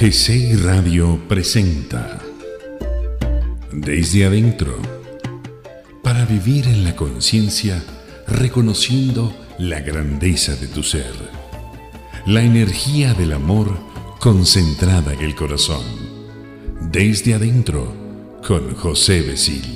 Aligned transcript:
GC 0.00 0.56
Radio 0.62 1.18
presenta 1.26 2.20
Desde 3.72 4.26
Adentro 4.26 4.76
para 6.04 6.24
vivir 6.24 6.68
en 6.68 6.84
la 6.84 6.94
conciencia 6.94 7.82
reconociendo 8.28 9.34
la 9.58 9.80
grandeza 9.80 10.54
de 10.54 10.68
tu 10.68 10.84
ser, 10.84 11.12
la 12.26 12.42
energía 12.42 13.12
del 13.14 13.32
amor 13.32 13.76
concentrada 14.20 15.14
en 15.14 15.20
el 15.20 15.34
corazón. 15.34 15.82
Desde 16.92 17.34
Adentro 17.34 17.92
con 18.46 18.76
José 18.76 19.22
Besil. 19.22 19.66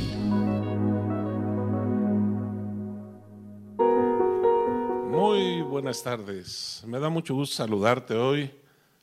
Muy 5.10 5.62
buenas 5.62 6.00
tardes. 6.00 6.84
Me 6.86 7.00
da 7.00 7.08
mucho 7.08 7.34
gusto 7.34 7.56
saludarte 7.56 8.14
hoy, 8.14 8.61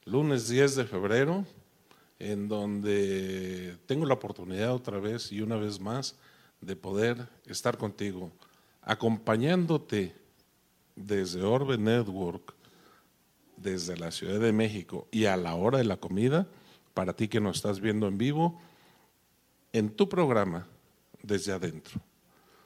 lunes 0.10 0.48
10 0.50 0.76
de 0.76 0.86
febrero, 0.86 1.46
en 2.18 2.48
donde 2.48 3.78
tengo 3.86 4.06
la 4.06 4.16
oportunidad 4.16 4.74
otra 4.74 5.00
vez 5.00 5.32
y 5.32 5.42
una 5.42 5.56
vez 5.56 5.80
más 5.80 6.16
de 6.62 6.76
poder 6.76 7.28
estar 7.46 7.78
contigo, 7.78 8.32
acompañándote 8.82 10.16
desde 10.96 11.44
Orbe 11.44 11.78
Network, 11.78 12.54
desde 13.56 13.98
la 13.98 14.12
Ciudad 14.12 14.40
de 14.40 14.52
México 14.52 15.08
y 15.12 15.26
a 15.26 15.38
la 15.38 15.56
hora 15.56 15.78
de 15.78 15.86
la 15.86 15.98
comida, 15.98 16.48
para 16.94 17.14
ti 17.14 17.28
que 17.28 17.40
nos 17.40 17.58
estás 17.58 17.80
viendo 17.80 18.08
en 18.08 18.18
vivo, 18.18 18.60
en 19.72 19.90
tu 19.90 20.10
programa, 20.10 20.68
desde 21.22 21.52
adentro. 21.52 22.02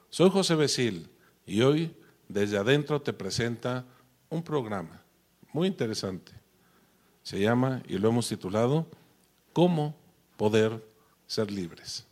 Soy 0.10 0.30
José 0.30 0.56
Besil 0.56 1.10
y 1.46 1.62
hoy 1.62 1.94
desde 2.30 2.58
adentro 2.58 3.02
te 3.02 3.14
presenta 3.14 3.86
un 4.30 4.44
programa 4.44 5.02
muy 5.52 5.68
interesante. 5.68 6.43
Se 7.24 7.40
llama, 7.40 7.82
y 7.88 7.98
lo 7.98 8.10
hemos 8.10 8.28
titulado, 8.28 8.86
¿Cómo 9.54 9.96
poder 10.36 10.84
ser 11.28 11.52
libres? 11.52 12.06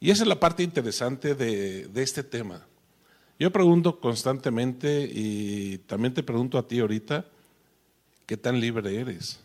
Y 0.00 0.10
esa 0.10 0.22
es 0.22 0.28
la 0.28 0.40
parte 0.40 0.62
interesante 0.62 1.34
de, 1.34 1.86
de 1.86 2.02
este 2.02 2.22
tema. 2.22 2.66
Yo 3.38 3.52
pregunto 3.52 4.00
constantemente 4.00 5.08
y 5.12 5.78
también 5.86 6.14
te 6.14 6.22
pregunto 6.22 6.56
a 6.58 6.66
ti 6.66 6.80
ahorita, 6.80 7.26
¿qué 8.24 8.36
tan 8.36 8.58
libre 8.58 8.98
eres? 8.98 9.38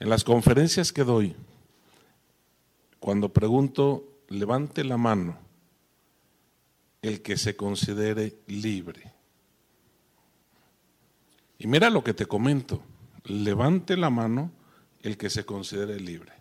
En 0.00 0.08
las 0.08 0.24
conferencias 0.24 0.92
que 0.92 1.04
doy, 1.04 1.36
cuando 2.98 3.32
pregunto, 3.32 4.04
levante 4.28 4.82
la 4.84 4.96
mano 4.96 5.38
el 7.02 7.22
que 7.22 7.36
se 7.36 7.56
considere 7.56 8.34
libre. 8.46 9.12
Y 11.58 11.66
mira 11.66 11.88
lo 11.90 12.02
que 12.02 12.14
te 12.14 12.26
comento, 12.26 12.82
levante 13.28 13.96
la 13.96 14.10
mano 14.10 14.50
el 15.02 15.16
que 15.16 15.30
se 15.30 15.44
considere 15.44 16.00
libre. 16.00 16.32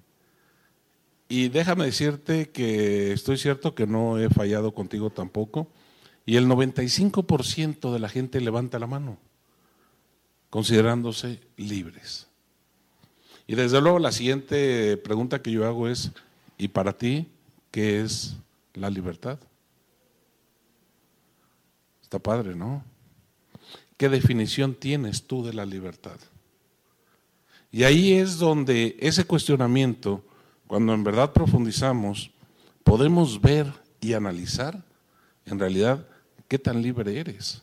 Y 1.27 1.50
déjame 1.50 1.86
decirte 1.86 2.50
que 2.50 3.11
estoy 3.11 3.38
cierto 3.38 3.73
que 3.73 3.88
no 3.88 4.19
he 4.19 4.30
fallado 4.30 4.73
contigo 4.73 5.09
tampoco, 5.09 5.67
y 6.25 6.38
el 6.38 6.47
95% 6.47 7.92
de 7.94 8.00
la 8.00 8.09
gente 8.09 8.42
levanta 8.42 8.80
la 8.80 8.88
mano, 8.88 9.17
considerándose 10.50 11.42
libres. 11.58 12.27
Y 13.47 13.55
desde 13.55 13.81
luego 13.81 13.99
la 13.99 14.11
siguiente 14.11 14.97
pregunta 14.97 15.42
que 15.42 15.52
yo 15.52 15.66
hago 15.66 15.88
es, 15.88 16.11
¿y 16.58 16.70
para 16.70 16.97
ti 16.97 17.27
qué 17.72 18.02
es 18.02 18.36
la 18.73 18.89
libertad? 18.89 19.39
Está 22.02 22.20
padre, 22.20 22.55
¿no? 22.55 22.83
¿Qué 23.97 24.09
definición 24.09 24.75
tienes 24.75 25.27
tú 25.27 25.45
de 25.45 25.53
la 25.53 25.66
libertad? 25.66 26.20
Y 27.75 27.83
ahí 27.83 28.13
es 28.13 28.37
donde 28.37 28.95
ese 29.01 29.25
cuestionamiento, 29.25 30.23
cuando 30.65 30.93
en 30.93 31.03
verdad 31.03 31.33
profundizamos, 31.33 32.31
podemos 32.86 33.41
ver 33.41 33.67
y 33.99 34.13
analizar 34.13 34.81
en 35.45 35.59
realidad 35.59 36.08
qué 36.47 36.58
tan 36.58 36.81
libre 36.81 37.19
eres. 37.19 37.61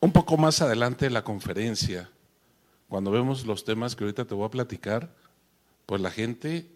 Un 0.00 0.12
poco 0.12 0.36
más 0.36 0.62
adelante 0.62 1.06
de 1.06 1.10
la 1.10 1.24
conferencia, 1.24 2.08
cuando 2.86 3.10
vemos 3.10 3.44
los 3.44 3.64
temas 3.64 3.96
que 3.96 4.04
ahorita 4.04 4.24
te 4.24 4.36
voy 4.36 4.46
a 4.46 4.50
platicar, 4.50 5.12
pues 5.86 6.00
la 6.00 6.12
gente 6.12 6.70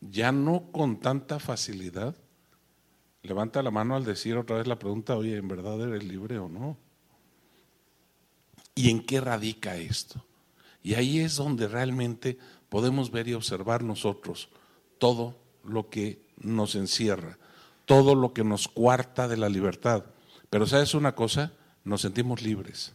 ya 0.00 0.30
no 0.30 0.70
con 0.70 1.00
tanta 1.00 1.40
facilidad 1.40 2.14
levanta 3.24 3.64
la 3.64 3.72
mano 3.72 3.96
al 3.96 4.04
decir 4.04 4.36
otra 4.36 4.58
vez 4.58 4.68
la 4.68 4.78
pregunta, 4.78 5.16
oye, 5.16 5.36
¿en 5.36 5.48
verdad 5.48 5.80
eres 5.80 6.04
libre 6.04 6.38
o 6.38 6.48
no? 6.48 6.76
¿Y 8.74 8.90
en 8.90 9.04
qué 9.04 9.20
radica 9.20 9.76
esto? 9.76 10.24
Y 10.82 10.94
ahí 10.94 11.20
es 11.20 11.36
donde 11.36 11.68
realmente 11.68 12.38
podemos 12.68 13.10
ver 13.10 13.28
y 13.28 13.34
observar 13.34 13.82
nosotros 13.82 14.48
todo 14.98 15.36
lo 15.64 15.88
que 15.88 16.20
nos 16.38 16.74
encierra, 16.74 17.38
todo 17.84 18.14
lo 18.14 18.32
que 18.32 18.44
nos 18.44 18.68
cuarta 18.68 19.28
de 19.28 19.36
la 19.36 19.48
libertad. 19.48 20.04
Pero 20.50 20.66
sabes 20.66 20.94
una 20.94 21.14
cosa, 21.14 21.52
nos 21.84 22.00
sentimos 22.00 22.42
libres. 22.42 22.94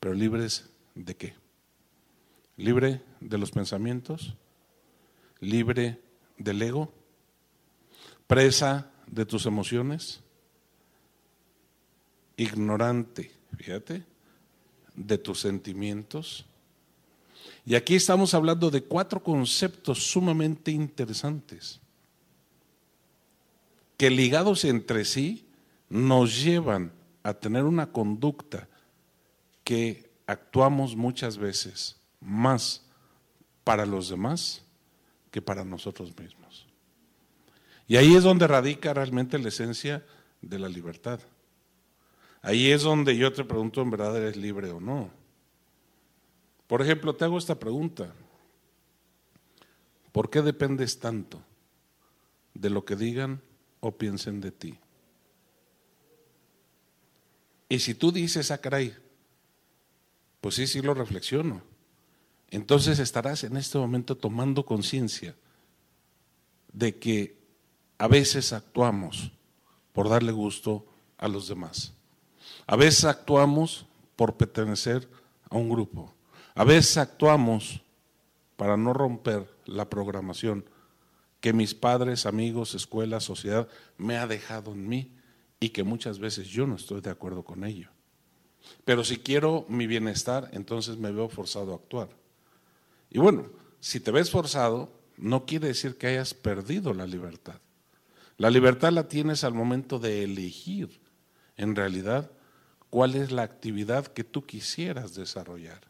¿Pero 0.00 0.14
libres 0.14 0.68
de 0.94 1.14
qué? 1.16 1.34
¿Libre 2.56 3.02
de 3.20 3.38
los 3.38 3.50
pensamientos? 3.50 4.34
¿Libre 5.40 6.00
del 6.38 6.62
ego? 6.62 6.92
¿Presa 8.26 8.90
de 9.06 9.26
tus 9.26 9.46
emociones? 9.46 10.20
¿Ignorante, 12.36 13.30
fíjate, 13.56 14.04
de 14.96 15.18
tus 15.18 15.40
sentimientos? 15.40 16.46
Y 17.64 17.74
aquí 17.74 17.94
estamos 17.94 18.34
hablando 18.34 18.70
de 18.70 18.82
cuatro 18.82 19.22
conceptos 19.22 20.10
sumamente 20.10 20.70
interesantes 20.70 21.80
que 23.96 24.10
ligados 24.10 24.64
entre 24.64 25.04
sí 25.04 25.46
nos 25.88 26.42
llevan 26.42 26.92
a 27.22 27.34
tener 27.34 27.64
una 27.64 27.90
conducta 27.90 28.68
que 29.64 30.10
actuamos 30.26 30.94
muchas 30.94 31.38
veces 31.38 31.96
más 32.20 32.84
para 33.64 33.86
los 33.86 34.08
demás 34.08 34.62
que 35.30 35.42
para 35.42 35.64
nosotros 35.64 36.16
mismos. 36.16 36.66
Y 37.88 37.96
ahí 37.96 38.14
es 38.14 38.22
donde 38.22 38.46
radica 38.46 38.94
realmente 38.94 39.38
la 39.38 39.48
esencia 39.48 40.04
de 40.40 40.58
la 40.58 40.68
libertad. 40.68 41.20
Ahí 42.46 42.70
es 42.70 42.82
donde 42.82 43.16
yo 43.16 43.32
te 43.32 43.42
pregunto, 43.42 43.82
¿en 43.82 43.90
verdad 43.90 44.16
eres 44.16 44.36
libre 44.36 44.70
o 44.70 44.78
no? 44.78 45.10
Por 46.68 46.80
ejemplo, 46.80 47.12
te 47.12 47.24
hago 47.24 47.38
esta 47.38 47.58
pregunta. 47.58 48.14
¿Por 50.12 50.30
qué 50.30 50.42
dependes 50.42 51.00
tanto 51.00 51.42
de 52.54 52.70
lo 52.70 52.84
que 52.84 52.94
digan 52.94 53.42
o 53.80 53.90
piensen 53.90 54.40
de 54.40 54.52
ti? 54.52 54.78
Y 57.68 57.80
si 57.80 57.96
tú 57.96 58.12
dices, 58.12 58.52
ah, 58.52 58.58
caray, 58.58 58.94
pues 60.40 60.54
sí, 60.54 60.68
sí 60.68 60.82
lo 60.82 60.94
reflexiono. 60.94 61.62
Entonces 62.50 63.00
estarás 63.00 63.42
en 63.42 63.56
este 63.56 63.76
momento 63.76 64.16
tomando 64.16 64.64
conciencia 64.64 65.34
de 66.72 66.96
que 66.96 67.40
a 67.98 68.06
veces 68.06 68.52
actuamos 68.52 69.32
por 69.92 70.08
darle 70.08 70.30
gusto 70.30 70.86
a 71.18 71.26
los 71.26 71.48
demás. 71.48 71.95
A 72.66 72.76
veces 72.76 73.04
actuamos 73.04 73.86
por 74.16 74.36
pertenecer 74.36 75.08
a 75.50 75.56
un 75.56 75.68
grupo. 75.68 76.14
A 76.54 76.64
veces 76.64 76.96
actuamos 76.96 77.80
para 78.56 78.76
no 78.76 78.92
romper 78.92 79.48
la 79.66 79.88
programación 79.88 80.64
que 81.40 81.52
mis 81.52 81.74
padres, 81.74 82.26
amigos, 82.26 82.74
escuela, 82.74 83.20
sociedad 83.20 83.68
me 83.98 84.16
ha 84.16 84.26
dejado 84.26 84.72
en 84.72 84.88
mí 84.88 85.12
y 85.60 85.68
que 85.68 85.84
muchas 85.84 86.18
veces 86.18 86.48
yo 86.48 86.66
no 86.66 86.76
estoy 86.76 87.00
de 87.00 87.10
acuerdo 87.10 87.44
con 87.44 87.64
ello. 87.64 87.90
Pero 88.84 89.04
si 89.04 89.18
quiero 89.18 89.64
mi 89.68 89.86
bienestar, 89.86 90.48
entonces 90.52 90.96
me 90.96 91.12
veo 91.12 91.28
forzado 91.28 91.72
a 91.72 91.76
actuar. 91.76 92.08
Y 93.10 93.18
bueno, 93.18 93.46
si 93.80 94.00
te 94.00 94.10
ves 94.10 94.30
forzado, 94.30 94.90
no 95.16 95.46
quiere 95.46 95.68
decir 95.68 95.96
que 95.96 96.08
hayas 96.08 96.34
perdido 96.34 96.92
la 96.92 97.06
libertad. 97.06 97.60
La 98.38 98.50
libertad 98.50 98.92
la 98.92 99.08
tienes 99.08 99.44
al 99.44 99.54
momento 99.54 99.98
de 99.98 100.24
elegir, 100.24 101.00
en 101.56 101.76
realidad, 101.76 102.30
cuál 102.96 103.14
es 103.14 103.30
la 103.30 103.42
actividad 103.42 104.06
que 104.06 104.24
tú 104.24 104.46
quisieras 104.46 105.14
desarrollar. 105.14 105.82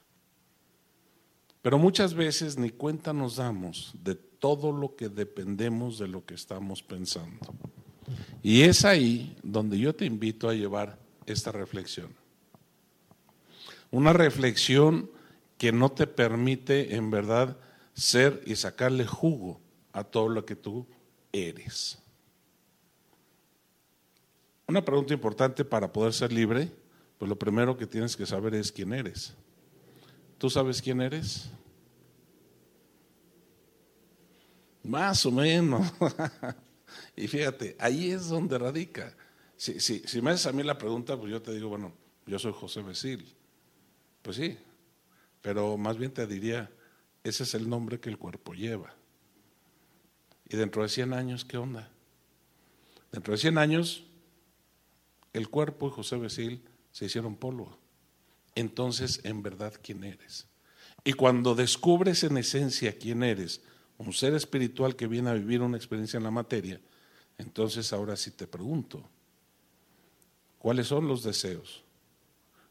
Pero 1.62 1.78
muchas 1.78 2.14
veces 2.14 2.58
ni 2.58 2.70
cuenta 2.70 3.12
nos 3.12 3.36
damos 3.36 3.94
de 4.02 4.16
todo 4.16 4.72
lo 4.72 4.96
que 4.96 5.08
dependemos 5.08 6.00
de 6.00 6.08
lo 6.08 6.26
que 6.26 6.34
estamos 6.34 6.82
pensando. 6.82 7.54
Y 8.42 8.62
es 8.62 8.84
ahí 8.84 9.36
donde 9.44 9.78
yo 9.78 9.94
te 9.94 10.04
invito 10.04 10.48
a 10.48 10.54
llevar 10.54 10.98
esta 11.26 11.52
reflexión. 11.52 12.12
Una 13.92 14.12
reflexión 14.12 15.08
que 15.58 15.70
no 15.70 15.92
te 15.92 16.08
permite 16.08 16.96
en 16.96 17.12
verdad 17.12 17.56
ser 17.94 18.42
y 18.46 18.56
sacarle 18.56 19.06
jugo 19.06 19.60
a 19.92 20.02
todo 20.02 20.28
lo 20.28 20.44
que 20.44 20.56
tú 20.56 20.88
eres. 21.30 22.00
Una 24.66 24.84
pregunta 24.84 25.14
importante 25.14 25.64
para 25.64 25.92
poder 25.92 26.12
ser 26.12 26.32
libre, 26.32 26.72
pues 27.18 27.28
lo 27.28 27.38
primero 27.38 27.76
que 27.76 27.86
tienes 27.86 28.16
que 28.16 28.26
saber 28.26 28.54
es 28.54 28.70
quién 28.70 28.92
eres. 28.92 29.34
¿Tú 30.38 30.50
sabes 30.50 30.82
quién 30.82 31.00
eres? 31.00 31.50
Más 34.82 35.24
o 35.24 35.32
menos. 35.32 35.92
y 37.16 37.26
fíjate, 37.26 37.76
ahí 37.78 38.10
es 38.10 38.28
donde 38.28 38.58
radica. 38.58 39.16
Si, 39.56 39.80
si 39.80 40.20
me 40.20 40.30
haces 40.30 40.46
a 40.46 40.52
mí 40.52 40.62
la 40.62 40.76
pregunta, 40.76 41.16
pues 41.16 41.32
yo 41.32 41.40
te 41.40 41.52
digo, 41.52 41.70
bueno, 41.70 41.92
yo 42.26 42.38
soy 42.38 42.52
José 42.52 42.82
Besil. 42.82 43.34
Pues 44.20 44.36
sí, 44.36 44.58
pero 45.40 45.76
más 45.76 45.96
bien 45.96 46.12
te 46.12 46.26
diría, 46.26 46.70
ese 47.24 47.44
es 47.44 47.54
el 47.54 47.68
nombre 47.68 48.00
que 48.00 48.10
el 48.10 48.18
cuerpo 48.18 48.52
lleva. 48.52 48.94
Y 50.48 50.56
dentro 50.56 50.82
de 50.82 50.88
100 50.88 51.12
años, 51.12 51.44
¿qué 51.44 51.56
onda? 51.56 51.90
Dentro 53.12 53.32
de 53.32 53.38
100 53.38 53.58
años, 53.58 54.04
el 55.32 55.48
cuerpo 55.48 55.88
y 55.88 55.90
José 55.92 56.16
Besil 56.16 56.62
se 56.96 57.04
hicieron 57.04 57.36
polvo. 57.36 57.76
Entonces, 58.54 59.20
en 59.24 59.42
verdad, 59.42 59.74
¿quién 59.82 60.02
eres? 60.02 60.46
Y 61.04 61.12
cuando 61.12 61.54
descubres 61.54 62.24
en 62.24 62.38
esencia 62.38 62.96
quién 62.96 63.22
eres, 63.22 63.60
un 63.98 64.14
ser 64.14 64.32
espiritual 64.32 64.96
que 64.96 65.06
viene 65.06 65.28
a 65.28 65.34
vivir 65.34 65.60
una 65.60 65.76
experiencia 65.76 66.16
en 66.16 66.24
la 66.24 66.30
materia, 66.30 66.80
entonces 67.36 67.92
ahora 67.92 68.16
sí 68.16 68.30
te 68.30 68.46
pregunto, 68.46 69.06
¿cuáles 70.58 70.86
son 70.86 71.06
los 71.06 71.22
deseos 71.22 71.84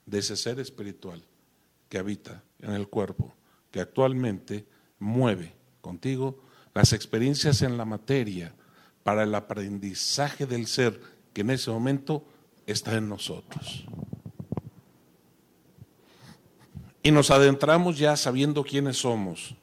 de 0.08 0.18
ese 0.18 0.36
ser 0.36 0.60
espiritual 0.60 1.24
que 1.88 2.00
habita 2.00 2.44
en 2.62 2.72
el 2.72 2.88
cuerpo, 2.88 3.32
que 3.70 3.80
actualmente 3.80 4.66
mueve 4.98 5.54
contigo 5.82 6.42
las 6.74 6.94
experiencias 6.94 7.62
en 7.62 7.78
la 7.78 7.86
materia 7.86 8.56
para 9.04 9.22
el 9.22 9.36
aprendizaje 9.36 10.48
del 10.48 10.66
ser 10.66 11.00
que 11.32 11.42
en 11.42 11.52
ese 11.52 11.70
momento 11.70 12.26
está 12.66 12.98
en 12.98 13.08
nosotros? 13.08 13.86
Y 17.06 17.12
nos 17.12 17.30
adentramos 17.30 18.00
ya 18.00 18.18
sabiendo 18.18 18.64
quiénes 18.64 18.98
somos, 18.98 19.54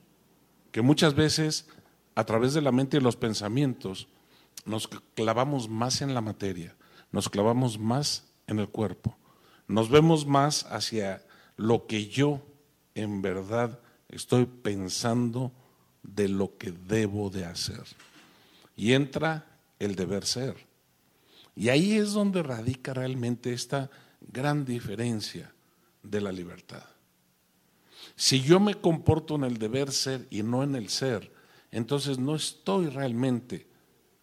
que 0.70 0.80
muchas 0.80 1.16
veces 1.16 1.66
a 2.14 2.22
través 2.22 2.54
de 2.54 2.62
la 2.62 2.70
mente 2.70 2.98
y 2.98 3.00
los 3.00 3.16
pensamientos 3.16 4.06
nos 4.64 4.86
clavamos 4.86 5.68
más 5.68 6.02
en 6.02 6.14
la 6.14 6.20
materia, 6.20 6.76
nos 7.10 7.28
clavamos 7.28 7.80
más 7.80 8.28
en 8.46 8.60
el 8.60 8.68
cuerpo, 8.68 9.16
nos 9.66 9.90
vemos 9.90 10.24
más 10.24 10.66
hacia 10.66 11.26
lo 11.56 11.88
que 11.88 12.06
yo 12.06 12.40
en 12.94 13.22
verdad 13.22 13.80
estoy 14.08 14.46
pensando 14.46 15.50
de 16.04 16.28
lo 16.28 16.56
que 16.58 16.70
debo 16.70 17.28
de 17.28 17.44
hacer. 17.44 17.82
Y 18.76 18.92
entra 18.92 19.58
el 19.80 19.96
deber 19.96 20.26
ser. 20.26 20.54
Y 21.56 21.70
ahí 21.70 21.94
es 21.94 22.12
donde 22.12 22.44
radica 22.44 22.94
realmente 22.94 23.52
esta 23.52 23.90
gran 24.20 24.64
diferencia 24.64 25.52
de 26.04 26.20
la 26.20 26.30
libertad. 26.30 26.84
Si 28.16 28.40
yo 28.40 28.60
me 28.60 28.74
comporto 28.74 29.36
en 29.36 29.44
el 29.44 29.58
deber 29.58 29.92
ser 29.92 30.26
y 30.30 30.42
no 30.42 30.62
en 30.62 30.76
el 30.76 30.88
ser, 30.88 31.32
entonces 31.70 32.18
no 32.18 32.34
estoy 32.34 32.86
realmente 32.86 33.66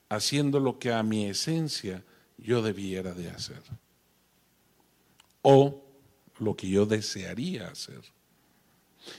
haciendo 0.09 0.59
lo 0.59 0.79
que 0.79 0.91
a 0.91 1.03
mi 1.03 1.25
esencia 1.25 2.03
yo 2.37 2.61
debiera 2.61 3.13
de 3.13 3.29
hacer. 3.29 3.61
O 5.41 5.83
lo 6.39 6.55
que 6.55 6.69
yo 6.69 6.85
desearía 6.85 7.67
hacer. 7.67 8.01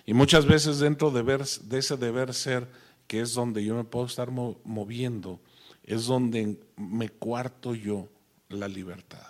Y 0.07 0.15
muchas 0.15 0.47
veces 0.47 0.79
dentro 0.79 1.11
de, 1.11 1.79
ese 1.79 1.97
deber 1.97 2.35
ser, 2.35 2.69
que 3.07 3.21
es 3.21 3.35
donde 3.35 3.65
yo 3.65 3.75
me 3.75 3.85
puedo 3.85 4.07
estar 4.07 4.31
moviendo, 4.31 5.41
es 5.83 6.07
donde 6.07 6.61
me 6.77 7.09
cuarto 7.09 7.75
yo 7.75 8.09
la 8.49 8.69
libertad. 8.69 9.27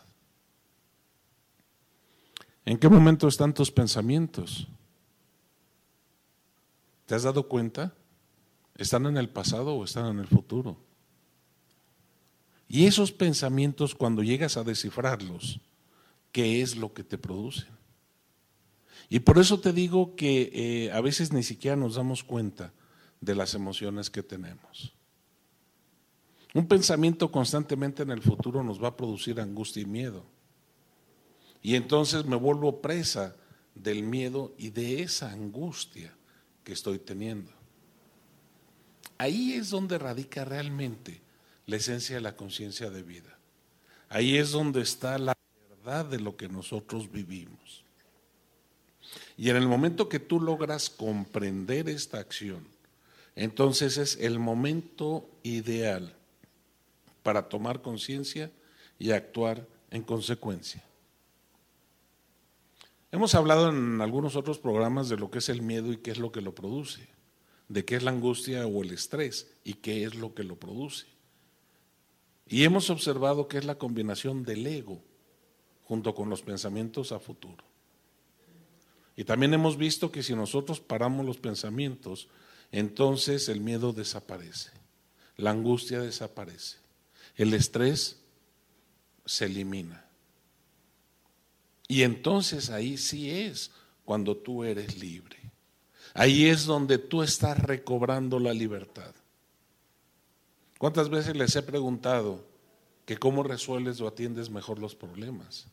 ¿En 2.64 2.78
qué 2.78 2.88
momento 2.88 3.28
están 3.28 3.54
tus 3.54 3.70
pensamientos? 3.70 4.68
¿Te 7.10 7.16
has 7.16 7.24
dado 7.24 7.48
cuenta? 7.48 7.92
¿Están 8.76 9.04
en 9.06 9.16
el 9.16 9.28
pasado 9.28 9.74
o 9.74 9.82
están 9.82 10.06
en 10.06 10.20
el 10.20 10.28
futuro? 10.28 10.76
Y 12.68 12.86
esos 12.86 13.10
pensamientos, 13.10 13.96
cuando 13.96 14.22
llegas 14.22 14.56
a 14.56 14.62
descifrarlos, 14.62 15.58
¿qué 16.30 16.62
es 16.62 16.76
lo 16.76 16.94
que 16.94 17.02
te 17.02 17.18
producen? 17.18 17.66
Y 19.08 19.18
por 19.18 19.40
eso 19.40 19.58
te 19.58 19.72
digo 19.72 20.14
que 20.14 20.52
eh, 20.54 20.92
a 20.92 21.00
veces 21.00 21.32
ni 21.32 21.42
siquiera 21.42 21.74
nos 21.74 21.96
damos 21.96 22.22
cuenta 22.22 22.72
de 23.20 23.34
las 23.34 23.54
emociones 23.54 24.08
que 24.08 24.22
tenemos. 24.22 24.94
Un 26.54 26.68
pensamiento 26.68 27.32
constantemente 27.32 28.04
en 28.04 28.12
el 28.12 28.22
futuro 28.22 28.62
nos 28.62 28.80
va 28.80 28.86
a 28.86 28.96
producir 28.96 29.40
angustia 29.40 29.82
y 29.82 29.86
miedo. 29.86 30.24
Y 31.60 31.74
entonces 31.74 32.24
me 32.24 32.36
vuelvo 32.36 32.80
presa 32.80 33.34
del 33.74 34.04
miedo 34.04 34.54
y 34.56 34.70
de 34.70 35.02
esa 35.02 35.32
angustia 35.32 36.14
que 36.64 36.72
estoy 36.72 36.98
teniendo. 36.98 37.50
Ahí 39.18 39.52
es 39.52 39.70
donde 39.70 39.98
radica 39.98 40.44
realmente 40.44 41.20
la 41.66 41.76
esencia 41.76 42.16
de 42.16 42.22
la 42.22 42.36
conciencia 42.36 42.90
de 42.90 43.02
vida. 43.02 43.38
Ahí 44.08 44.36
es 44.36 44.50
donde 44.50 44.80
está 44.80 45.18
la 45.18 45.34
verdad 45.68 46.04
de 46.04 46.18
lo 46.18 46.36
que 46.36 46.48
nosotros 46.48 47.10
vivimos. 47.10 47.84
Y 49.36 49.50
en 49.50 49.56
el 49.56 49.66
momento 49.66 50.08
que 50.08 50.18
tú 50.18 50.40
logras 50.40 50.90
comprender 50.90 51.88
esta 51.88 52.18
acción, 52.18 52.66
entonces 53.36 53.96
es 53.98 54.16
el 54.16 54.38
momento 54.38 55.28
ideal 55.42 56.14
para 57.22 57.48
tomar 57.48 57.82
conciencia 57.82 58.50
y 58.98 59.12
actuar 59.12 59.66
en 59.90 60.02
consecuencia. 60.02 60.82
Hemos 63.12 63.34
hablado 63.34 63.70
en 63.70 64.00
algunos 64.00 64.36
otros 64.36 64.58
programas 64.58 65.08
de 65.08 65.16
lo 65.16 65.30
que 65.30 65.38
es 65.38 65.48
el 65.48 65.62
miedo 65.62 65.92
y 65.92 65.96
qué 65.96 66.12
es 66.12 66.18
lo 66.18 66.30
que 66.30 66.40
lo 66.40 66.54
produce, 66.54 67.08
de 67.68 67.84
qué 67.84 67.96
es 67.96 68.04
la 68.04 68.12
angustia 68.12 68.66
o 68.66 68.82
el 68.82 68.92
estrés 68.92 69.52
y 69.64 69.74
qué 69.74 70.04
es 70.04 70.14
lo 70.14 70.34
que 70.34 70.44
lo 70.44 70.56
produce. 70.56 71.06
Y 72.46 72.64
hemos 72.64 72.88
observado 72.90 73.48
que 73.48 73.58
es 73.58 73.64
la 73.64 73.78
combinación 73.78 74.44
del 74.44 74.66
ego 74.66 75.02
junto 75.84 76.14
con 76.14 76.30
los 76.30 76.42
pensamientos 76.42 77.10
a 77.10 77.18
futuro. 77.18 77.64
Y 79.16 79.24
también 79.24 79.54
hemos 79.54 79.76
visto 79.76 80.12
que 80.12 80.22
si 80.22 80.34
nosotros 80.34 80.80
paramos 80.80 81.26
los 81.26 81.38
pensamientos, 81.38 82.28
entonces 82.70 83.48
el 83.48 83.60
miedo 83.60 83.92
desaparece, 83.92 84.70
la 85.36 85.50
angustia 85.50 86.00
desaparece, 86.00 86.78
el 87.34 87.54
estrés 87.54 88.20
se 89.24 89.46
elimina. 89.46 90.09
Y 91.90 92.04
entonces 92.04 92.70
ahí 92.70 92.96
sí 92.96 93.28
es 93.28 93.72
cuando 94.04 94.36
tú 94.36 94.62
eres 94.62 94.96
libre. 95.00 95.36
Ahí 96.14 96.46
es 96.46 96.64
donde 96.64 96.98
tú 96.98 97.20
estás 97.20 97.58
recobrando 97.58 98.38
la 98.38 98.54
libertad. 98.54 99.12
¿Cuántas 100.78 101.08
veces 101.08 101.34
les 101.36 101.56
he 101.56 101.62
preguntado 101.64 102.46
que 103.04 103.16
cómo 103.16 103.42
resuelves 103.42 104.00
o 104.00 104.06
atiendes 104.06 104.50
mejor 104.50 104.78
los 104.78 104.94
problemas? 104.94 105.66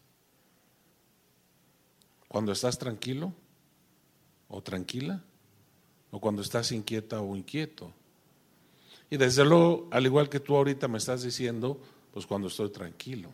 ¿Cuando 2.27 2.51
estás 2.51 2.79
tranquilo 2.79 3.31
o 4.47 4.63
tranquila? 4.63 5.24
¿O 6.09 6.19
cuando 6.19 6.41
estás 6.41 6.71
inquieta 6.71 7.21
o 7.21 7.36
inquieto? 7.36 7.93
Y 9.12 9.17
desde 9.17 9.45
luego, 9.45 9.88
al 9.91 10.07
igual 10.07 10.29
que 10.29 10.39
tú 10.39 10.55
ahorita 10.55 10.88
me 10.88 10.97
estás 10.97 11.21
diciendo, 11.21 11.79
pues 12.12 12.25
cuando 12.25 12.47
estoy 12.47 12.71
tranquilo 12.71 13.29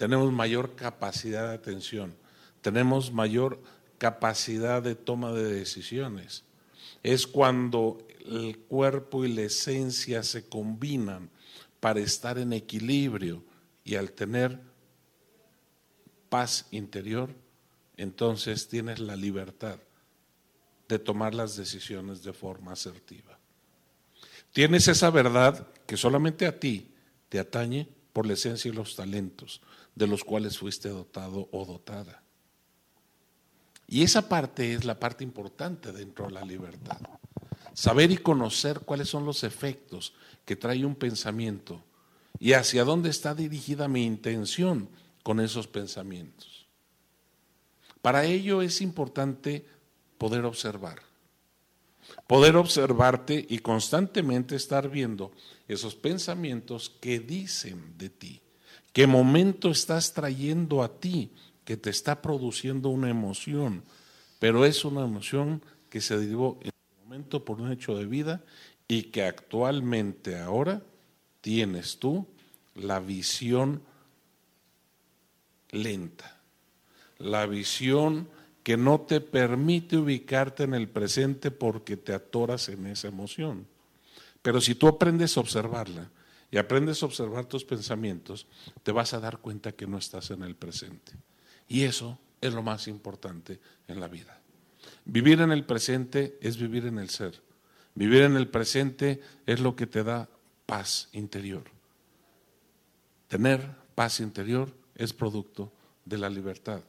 tenemos 0.00 0.32
mayor 0.32 0.76
capacidad 0.76 1.48
de 1.48 1.54
atención, 1.56 2.14
tenemos 2.62 3.12
mayor 3.12 3.60
capacidad 3.98 4.82
de 4.82 4.94
toma 4.94 5.30
de 5.32 5.52
decisiones. 5.52 6.42
Es 7.02 7.26
cuando 7.26 7.98
el 8.24 8.56
cuerpo 8.60 9.26
y 9.26 9.28
la 9.34 9.42
esencia 9.42 10.22
se 10.22 10.48
combinan 10.48 11.28
para 11.80 12.00
estar 12.00 12.38
en 12.38 12.54
equilibrio 12.54 13.44
y 13.84 13.96
al 13.96 14.12
tener 14.12 14.58
paz 16.30 16.66
interior, 16.70 17.34
entonces 17.98 18.68
tienes 18.68 19.00
la 19.00 19.16
libertad 19.16 19.80
de 20.88 20.98
tomar 20.98 21.34
las 21.34 21.58
decisiones 21.58 22.22
de 22.22 22.32
forma 22.32 22.72
asertiva. 22.72 23.38
Tienes 24.54 24.88
esa 24.88 25.10
verdad 25.10 25.66
que 25.84 25.98
solamente 25.98 26.46
a 26.46 26.58
ti 26.58 26.88
te 27.28 27.38
atañe 27.38 27.86
por 28.14 28.24
la 28.24 28.32
esencia 28.32 28.70
y 28.70 28.74
los 28.74 28.96
talentos 28.96 29.60
de 30.00 30.06
los 30.06 30.24
cuales 30.24 30.56
fuiste 30.56 30.88
dotado 30.88 31.50
o 31.52 31.66
dotada. 31.66 32.22
Y 33.86 34.02
esa 34.02 34.30
parte 34.30 34.72
es 34.72 34.86
la 34.86 34.98
parte 34.98 35.24
importante 35.24 35.92
dentro 35.92 36.24
de 36.24 36.32
la 36.32 36.42
libertad. 36.42 36.98
Saber 37.74 38.10
y 38.10 38.16
conocer 38.16 38.80
cuáles 38.80 39.10
son 39.10 39.26
los 39.26 39.44
efectos 39.44 40.14
que 40.46 40.56
trae 40.56 40.86
un 40.86 40.94
pensamiento 40.94 41.84
y 42.38 42.54
hacia 42.54 42.84
dónde 42.84 43.10
está 43.10 43.34
dirigida 43.34 43.88
mi 43.88 44.06
intención 44.06 44.88
con 45.22 45.38
esos 45.38 45.66
pensamientos. 45.66 46.66
Para 48.00 48.24
ello 48.24 48.62
es 48.62 48.80
importante 48.80 49.66
poder 50.16 50.46
observar. 50.46 51.02
Poder 52.26 52.56
observarte 52.56 53.44
y 53.46 53.58
constantemente 53.58 54.56
estar 54.56 54.88
viendo 54.88 55.30
esos 55.68 55.94
pensamientos 55.94 56.88
que 56.88 57.20
dicen 57.20 57.98
de 57.98 58.08
ti. 58.08 58.40
¿Qué 58.92 59.06
momento 59.06 59.70
estás 59.70 60.12
trayendo 60.12 60.82
a 60.82 61.00
ti 61.00 61.30
que 61.64 61.76
te 61.76 61.90
está 61.90 62.20
produciendo 62.20 62.88
una 62.88 63.08
emoción 63.08 63.82
pero 64.40 64.64
es 64.64 64.84
una 64.84 65.04
emoción 65.04 65.62
que 65.88 66.00
se 66.00 66.18
derivó 66.18 66.58
en 66.62 66.68
el 66.68 67.04
momento 67.04 67.44
por 67.44 67.60
un 67.60 67.70
hecho 67.70 67.96
de 67.96 68.06
vida 68.06 68.42
y 68.88 69.04
que 69.04 69.22
actualmente 69.22 70.40
ahora 70.40 70.82
tienes 71.42 71.98
tú 71.98 72.26
la 72.74 72.98
visión 72.98 73.82
lenta, 75.70 76.40
la 77.18 77.46
visión 77.46 78.28
que 78.62 78.78
no 78.78 79.02
te 79.02 79.20
permite 79.20 79.98
ubicarte 79.98 80.64
en 80.64 80.74
el 80.74 80.88
presente 80.88 81.50
porque 81.50 81.98
te 81.98 82.14
atoras 82.14 82.70
en 82.70 82.86
esa 82.86 83.08
emoción. 83.08 83.66
Pero 84.40 84.60
si 84.60 84.74
tú 84.74 84.88
aprendes 84.88 85.36
a 85.36 85.40
observarla 85.40 86.10
y 86.50 86.58
aprendes 86.58 87.02
a 87.02 87.06
observar 87.06 87.46
tus 87.46 87.64
pensamientos, 87.64 88.46
te 88.82 88.92
vas 88.92 89.14
a 89.14 89.20
dar 89.20 89.38
cuenta 89.38 89.72
que 89.72 89.86
no 89.86 89.98
estás 89.98 90.30
en 90.30 90.42
el 90.42 90.56
presente. 90.56 91.12
Y 91.68 91.84
eso 91.84 92.18
es 92.40 92.52
lo 92.52 92.62
más 92.62 92.88
importante 92.88 93.60
en 93.86 94.00
la 94.00 94.08
vida. 94.08 94.40
Vivir 95.04 95.40
en 95.40 95.52
el 95.52 95.64
presente 95.64 96.38
es 96.40 96.58
vivir 96.58 96.86
en 96.86 96.98
el 96.98 97.10
ser. 97.10 97.40
Vivir 97.94 98.22
en 98.22 98.36
el 98.36 98.48
presente 98.48 99.20
es 99.46 99.60
lo 99.60 99.76
que 99.76 99.86
te 99.86 100.02
da 100.02 100.28
paz 100.66 101.08
interior. 101.12 101.64
Tener 103.28 103.74
paz 103.94 104.20
interior 104.20 104.72
es 104.94 105.12
producto 105.12 105.72
de 106.04 106.18
la 106.18 106.28
libertad. 106.28 106.80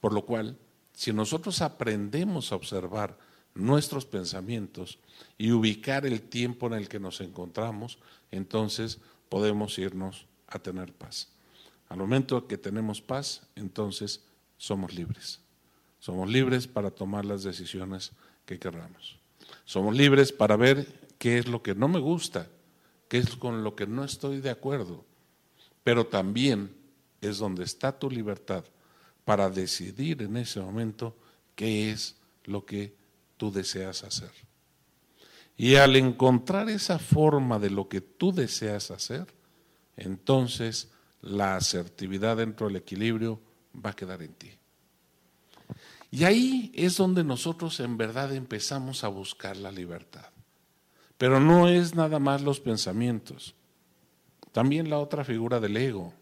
Por 0.00 0.12
lo 0.12 0.24
cual, 0.24 0.58
si 0.92 1.12
nosotros 1.12 1.62
aprendemos 1.62 2.50
a 2.50 2.56
observar 2.56 3.18
nuestros 3.56 4.04
pensamientos 4.04 4.98
y 5.38 5.52
ubicar 5.52 6.06
el 6.06 6.22
tiempo 6.22 6.66
en 6.66 6.74
el 6.74 6.88
que 6.88 7.00
nos 7.00 7.20
encontramos, 7.20 7.98
entonces 8.30 8.98
podemos 9.28 9.78
irnos 9.78 10.26
a 10.46 10.58
tener 10.58 10.92
paz. 10.92 11.28
Al 11.88 11.98
momento 11.98 12.46
que 12.46 12.58
tenemos 12.58 13.00
paz, 13.00 13.42
entonces 13.54 14.22
somos 14.56 14.94
libres. 14.94 15.40
Somos 15.98 16.28
libres 16.28 16.66
para 16.66 16.90
tomar 16.90 17.24
las 17.24 17.42
decisiones 17.42 18.12
que 18.44 18.58
querramos. 18.58 19.18
Somos 19.64 19.96
libres 19.96 20.32
para 20.32 20.56
ver 20.56 20.86
qué 21.18 21.38
es 21.38 21.48
lo 21.48 21.62
que 21.62 21.74
no 21.74 21.88
me 21.88 21.98
gusta, 21.98 22.48
qué 23.08 23.18
es 23.18 23.36
con 23.36 23.64
lo 23.64 23.74
que 23.74 23.86
no 23.86 24.04
estoy 24.04 24.40
de 24.40 24.50
acuerdo. 24.50 25.04
Pero 25.82 26.06
también 26.06 26.74
es 27.20 27.38
donde 27.38 27.64
está 27.64 27.98
tu 27.98 28.10
libertad 28.10 28.64
para 29.24 29.50
decidir 29.50 30.22
en 30.22 30.36
ese 30.36 30.60
momento 30.60 31.16
qué 31.54 31.90
es 31.90 32.16
lo 32.44 32.64
que 32.64 32.94
tú 33.36 33.52
deseas 33.52 34.04
hacer. 34.04 34.30
Y 35.56 35.76
al 35.76 35.96
encontrar 35.96 36.68
esa 36.68 36.98
forma 36.98 37.58
de 37.58 37.70
lo 37.70 37.88
que 37.88 38.00
tú 38.00 38.32
deseas 38.32 38.90
hacer, 38.90 39.26
entonces 39.96 40.90
la 41.22 41.56
asertividad 41.56 42.36
dentro 42.36 42.66
del 42.66 42.76
equilibrio 42.76 43.40
va 43.74 43.90
a 43.90 43.96
quedar 43.96 44.22
en 44.22 44.34
ti. 44.34 44.50
Y 46.10 46.24
ahí 46.24 46.72
es 46.74 46.96
donde 46.96 47.24
nosotros 47.24 47.80
en 47.80 47.96
verdad 47.96 48.34
empezamos 48.34 49.02
a 49.02 49.08
buscar 49.08 49.56
la 49.56 49.72
libertad. 49.72 50.30
Pero 51.18 51.40
no 51.40 51.68
es 51.68 51.94
nada 51.94 52.18
más 52.18 52.42
los 52.42 52.60
pensamientos, 52.60 53.54
también 54.52 54.90
la 54.90 54.98
otra 54.98 55.24
figura 55.24 55.60
del 55.60 55.76
ego. 55.76 56.12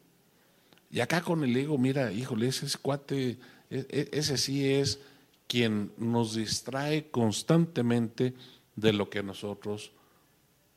Y 0.91 1.01
acá 1.01 1.21
con 1.21 1.43
el 1.43 1.57
ego, 1.57 1.77
mira, 1.77 2.13
híjole, 2.13 2.47
ese 2.49 2.67
cuate, 2.79 3.39
e, 3.71 3.87
e, 3.89 4.09
ese 4.13 4.39
sí 4.39 4.69
es 4.69 5.01
quien 5.47 5.93
nos 5.99 6.35
distrae 6.35 7.11
constantemente 7.11 8.35
de 8.77 8.93
lo 8.93 9.11
que 9.11 9.23
nosotros 9.23 9.93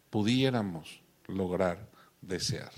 pudiéramos 0.10 1.02
lograr 1.28 1.90
desear. 2.22 2.72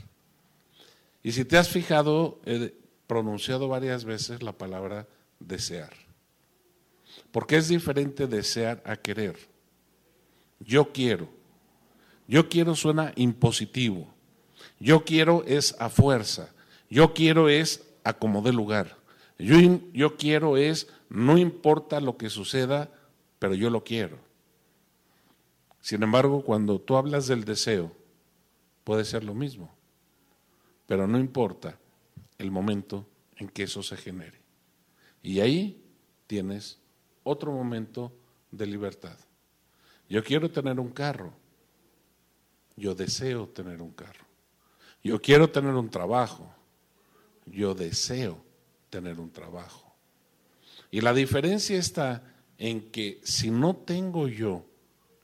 Y 1.24 1.32
si 1.32 1.46
te 1.46 1.58
has 1.58 1.70
fijado, 1.70 2.40
he 2.46 2.74
pronunciado 3.08 3.68
varias 3.68 4.06
veces 4.06 4.42
la 4.44 4.54
palabra 4.54 5.08
desear. 5.40 5.94
Porque 7.32 7.58
es 7.58 7.68
diferente 7.68 8.28
desear 8.28 8.82
a 8.86 8.96
querer. 8.96 9.38
Yo 10.60 10.92
quiero. 10.92 11.30
Yo 12.28 12.48
quiero 12.50 12.76
suena 12.76 13.12
impositivo. 13.16 14.14
Yo 14.80 15.04
quiero 15.04 15.44
es 15.46 15.76
a 15.80 15.90
fuerza. 15.90 16.54
Yo 16.90 17.14
quiero 17.14 17.50
es 17.50 17.84
a 18.04 18.14
como 18.14 18.42
de 18.42 18.54
lugar. 18.54 18.99
Yo, 19.40 20.18
quiero 20.18 20.58
es 20.58 20.90
no 21.08 21.38
importa 21.38 22.02
lo 22.02 22.18
que 22.18 22.30
suceda, 22.30 22.92
pero 23.40 23.56
yo 23.56 23.70
lo 23.70 23.86
quiero. 23.86 24.18
Sin 25.80 26.04
embargo, 26.04 26.44
cuando 26.44 26.80
tú 26.80 26.98
hablas 26.98 27.28
del 27.28 27.46
deseo, 27.46 27.96
puede 28.84 29.06
ser 29.06 29.24
lo 29.24 29.34
mismo, 29.34 29.74
pero 30.86 31.08
no 31.08 31.18
importa 31.18 31.80
el 32.38 32.52
momento 32.52 33.08
en 33.38 33.48
que 33.48 33.64
eso 33.64 33.82
se 33.82 33.96
genere. 33.96 34.42
Y 35.24 35.40
ahí 35.40 35.82
tienes 36.28 36.78
otro 37.24 37.54
momento 37.54 38.12
de 38.52 38.68
libertad. 38.68 39.18
Yo 40.10 40.22
quiero 40.22 40.52
tener 40.52 40.82
un 40.82 40.90
carro, 40.90 41.32
yo 42.76 42.94
deseo 42.94 43.48
tener 43.48 43.82
un 43.82 43.92
carro. 43.92 44.26
Yo 45.02 45.22
quiero 45.22 45.50
tener 45.50 45.76
un 45.76 45.90
trabajo, 45.90 46.54
yo 47.46 47.74
deseo 47.74 48.49
tener 48.90 49.20
un 49.20 49.32
trabajo. 49.32 49.96
Y 50.92 51.02
la 51.02 51.14
diferencia 51.14 51.78
está 51.78 52.24
en 52.58 52.92
que 52.92 53.22
si 53.24 53.52
no 53.52 53.76
tengo 53.76 54.28
yo 54.28 54.66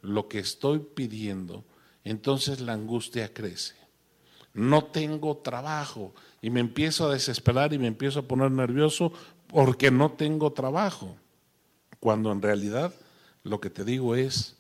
lo 0.02 0.28
que 0.28 0.40
estoy 0.40 0.80
pidiendo, 0.80 1.66
entonces 2.04 2.62
la 2.62 2.74
angustia 2.74 3.34
crece. 3.34 3.76
No 4.54 4.86
tengo 4.86 5.38
trabajo 5.38 6.14
y 6.42 6.50
me 6.50 6.62
empiezo 6.62 7.08
a 7.08 7.14
desesperar 7.14 7.74
y 7.74 7.80
me 7.80 7.88
empiezo 7.88 8.20
a 8.20 8.28
poner 8.28 8.52
nervioso 8.52 9.12
porque 9.48 9.92
no 9.92 10.12
tengo 10.12 10.54
trabajo. 10.54 11.18
Cuando 12.00 12.32
en 12.32 12.42
realidad 12.42 12.94
lo 13.44 13.60
que 13.60 13.70
te 13.70 13.84
digo 13.84 14.16
es, 14.16 14.56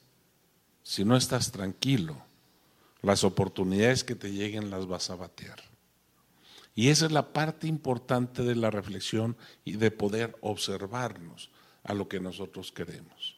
si 0.83 1.05
no 1.05 1.15
estás 1.15 1.51
tranquilo, 1.51 2.17
las 3.01 3.23
oportunidades 3.23 4.03
que 4.03 4.15
te 4.15 4.31
lleguen 4.31 4.69
las 4.69 4.87
vas 4.87 5.09
a 5.09 5.15
batear. 5.15 5.61
Y 6.75 6.89
esa 6.89 7.05
es 7.05 7.13
la 7.13 7.31
parte 7.31 7.67
importante 7.67 8.43
de 8.43 8.55
la 8.55 8.69
reflexión 8.69 9.37
y 9.63 9.77
de 9.77 9.91
poder 9.91 10.35
observarnos 10.41 11.49
a 11.83 11.93
lo 11.93 12.09
que 12.09 12.19
nosotros 12.19 12.73
queremos. 12.73 13.37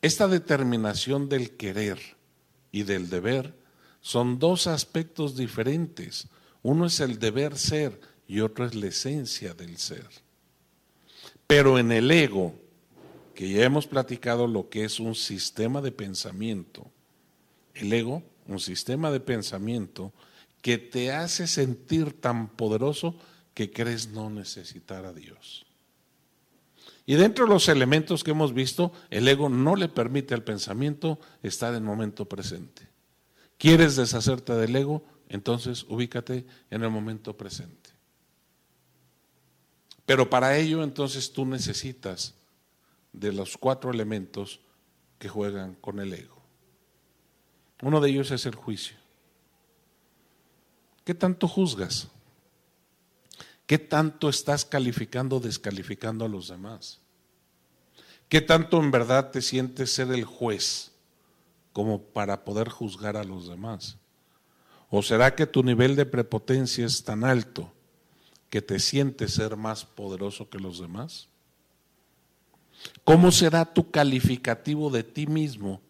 Esta 0.00 0.26
determinación 0.26 1.28
del 1.28 1.56
querer 1.56 1.98
y 2.72 2.84
del 2.84 3.10
deber 3.10 3.54
son 4.00 4.38
dos 4.38 4.66
aspectos 4.66 5.36
diferentes. 5.36 6.28
Uno 6.62 6.86
es 6.86 7.00
el 7.00 7.18
deber 7.18 7.58
ser 7.58 8.00
y 8.26 8.40
otro 8.40 8.64
es 8.64 8.74
la 8.74 8.86
esencia 8.86 9.52
del 9.52 9.76
ser. 9.76 10.08
Pero 11.46 11.78
en 11.78 11.92
el 11.92 12.10
ego, 12.10 12.54
que 13.34 13.50
ya 13.50 13.64
hemos 13.64 13.86
platicado 13.86 14.46
lo 14.46 14.68
que 14.68 14.84
es 14.84 15.00
un 15.00 15.14
sistema 15.14 15.82
de 15.82 15.92
pensamiento, 15.92 16.90
el 17.74 17.92
ego, 17.92 18.22
un 18.46 18.58
sistema 18.58 19.10
de 19.10 19.20
pensamiento, 19.20 20.12
que 20.66 20.78
te 20.78 21.12
hace 21.12 21.46
sentir 21.46 22.20
tan 22.20 22.48
poderoso 22.48 23.14
que 23.54 23.70
crees 23.70 24.08
no 24.08 24.30
necesitar 24.30 25.04
a 25.04 25.12
Dios. 25.12 25.64
Y 27.06 27.14
dentro 27.14 27.44
de 27.44 27.52
los 27.52 27.68
elementos 27.68 28.24
que 28.24 28.32
hemos 28.32 28.52
visto, 28.52 28.92
el 29.10 29.28
ego 29.28 29.48
no 29.48 29.76
le 29.76 29.88
permite 29.88 30.34
al 30.34 30.42
pensamiento 30.42 31.20
estar 31.44 31.70
en 31.70 31.76
el 31.76 31.82
momento 31.84 32.24
presente. 32.24 32.88
¿Quieres 33.58 33.94
deshacerte 33.94 34.54
del 34.54 34.74
ego? 34.74 35.04
Entonces 35.28 35.84
ubícate 35.84 36.44
en 36.68 36.82
el 36.82 36.90
momento 36.90 37.36
presente. 37.36 37.90
Pero 40.04 40.28
para 40.28 40.58
ello 40.58 40.82
entonces 40.82 41.32
tú 41.32 41.46
necesitas 41.46 42.34
de 43.12 43.32
los 43.32 43.56
cuatro 43.56 43.92
elementos 43.92 44.58
que 45.20 45.28
juegan 45.28 45.76
con 45.76 46.00
el 46.00 46.12
ego. 46.12 46.42
Uno 47.82 48.00
de 48.00 48.10
ellos 48.10 48.32
es 48.32 48.46
el 48.46 48.56
juicio. 48.56 49.05
¿Qué 51.06 51.14
tanto 51.14 51.46
juzgas? 51.46 52.08
¿Qué 53.64 53.78
tanto 53.78 54.28
estás 54.28 54.64
calificando 54.64 55.36
o 55.36 55.40
descalificando 55.40 56.24
a 56.24 56.28
los 56.28 56.48
demás? 56.48 56.98
¿Qué 58.28 58.40
tanto 58.40 58.80
en 58.80 58.90
verdad 58.90 59.30
te 59.30 59.40
sientes 59.40 59.92
ser 59.92 60.10
el 60.10 60.24
juez 60.24 60.90
como 61.72 62.02
para 62.02 62.44
poder 62.44 62.70
juzgar 62.70 63.16
a 63.16 63.22
los 63.22 63.46
demás? 63.46 63.98
¿O 64.90 65.00
será 65.00 65.36
que 65.36 65.46
tu 65.46 65.62
nivel 65.62 65.94
de 65.94 66.06
prepotencia 66.06 66.84
es 66.84 67.04
tan 67.04 67.22
alto 67.22 67.72
que 68.50 68.60
te 68.60 68.80
sientes 68.80 69.34
ser 69.34 69.56
más 69.56 69.84
poderoso 69.84 70.50
que 70.50 70.58
los 70.58 70.80
demás? 70.80 71.28
¿Cómo 73.04 73.30
será 73.30 73.64
tu 73.64 73.92
calificativo 73.92 74.90
de 74.90 75.04
ti 75.04 75.28
mismo 75.28 75.80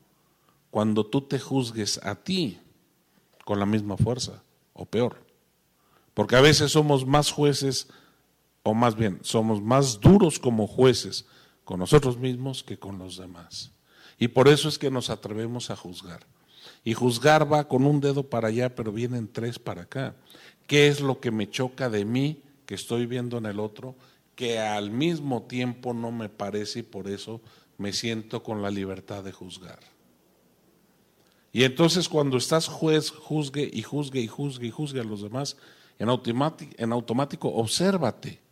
cuando 0.70 1.06
tú 1.06 1.22
te 1.22 1.38
juzgues 1.38 2.04
a 2.04 2.16
ti 2.16 2.60
con 3.46 3.58
la 3.58 3.64
misma 3.64 3.96
fuerza? 3.96 4.42
O 4.76 4.86
peor. 4.86 5.24
Porque 6.14 6.36
a 6.36 6.40
veces 6.40 6.70
somos 6.70 7.06
más 7.06 7.32
jueces, 7.32 7.88
o 8.62 8.74
más 8.74 8.94
bien, 8.94 9.18
somos 9.22 9.60
más 9.60 10.00
duros 10.00 10.38
como 10.38 10.66
jueces 10.66 11.26
con 11.64 11.80
nosotros 11.80 12.16
mismos 12.16 12.62
que 12.62 12.78
con 12.78 12.98
los 12.98 13.16
demás. 13.16 13.72
Y 14.18 14.28
por 14.28 14.48
eso 14.48 14.68
es 14.68 14.78
que 14.78 14.90
nos 14.90 15.10
atrevemos 15.10 15.70
a 15.70 15.76
juzgar. 15.76 16.26
Y 16.84 16.94
juzgar 16.94 17.52
va 17.52 17.66
con 17.66 17.84
un 17.84 18.00
dedo 18.00 18.22
para 18.22 18.48
allá, 18.48 18.74
pero 18.74 18.92
vienen 18.92 19.28
tres 19.32 19.58
para 19.58 19.82
acá. 19.82 20.14
¿Qué 20.66 20.86
es 20.88 21.00
lo 21.00 21.20
que 21.20 21.30
me 21.30 21.50
choca 21.50 21.90
de 21.90 22.04
mí 22.04 22.42
que 22.64 22.74
estoy 22.74 23.06
viendo 23.06 23.38
en 23.38 23.46
el 23.46 23.58
otro? 23.58 23.96
que 24.36 24.58
al 24.60 24.90
mismo 24.90 25.42
tiempo 25.44 25.94
no 25.94 26.12
me 26.12 26.28
parece 26.28 26.80
y 26.80 26.82
por 26.82 27.08
eso 27.08 27.40
me 27.78 27.92
siento 27.92 28.42
con 28.42 28.62
la 28.62 28.70
libertad 28.70 29.24
de 29.24 29.32
juzgar. 29.32 29.80
Y 31.56 31.64
entonces 31.64 32.06
cuando 32.06 32.36
estás 32.36 32.68
juez, 32.68 33.08
juzgue 33.08 33.70
y 33.72 33.80
juzgue 33.80 34.20
y 34.20 34.26
juzgue 34.26 34.66
y 34.66 34.70
juzgue 34.70 35.00
a 35.00 35.04
los 35.04 35.22
demás, 35.22 35.56
en 35.98 36.10
automático, 36.10 36.74
en 36.76 36.92
automático 36.92 37.48
obsérvate 37.48 38.42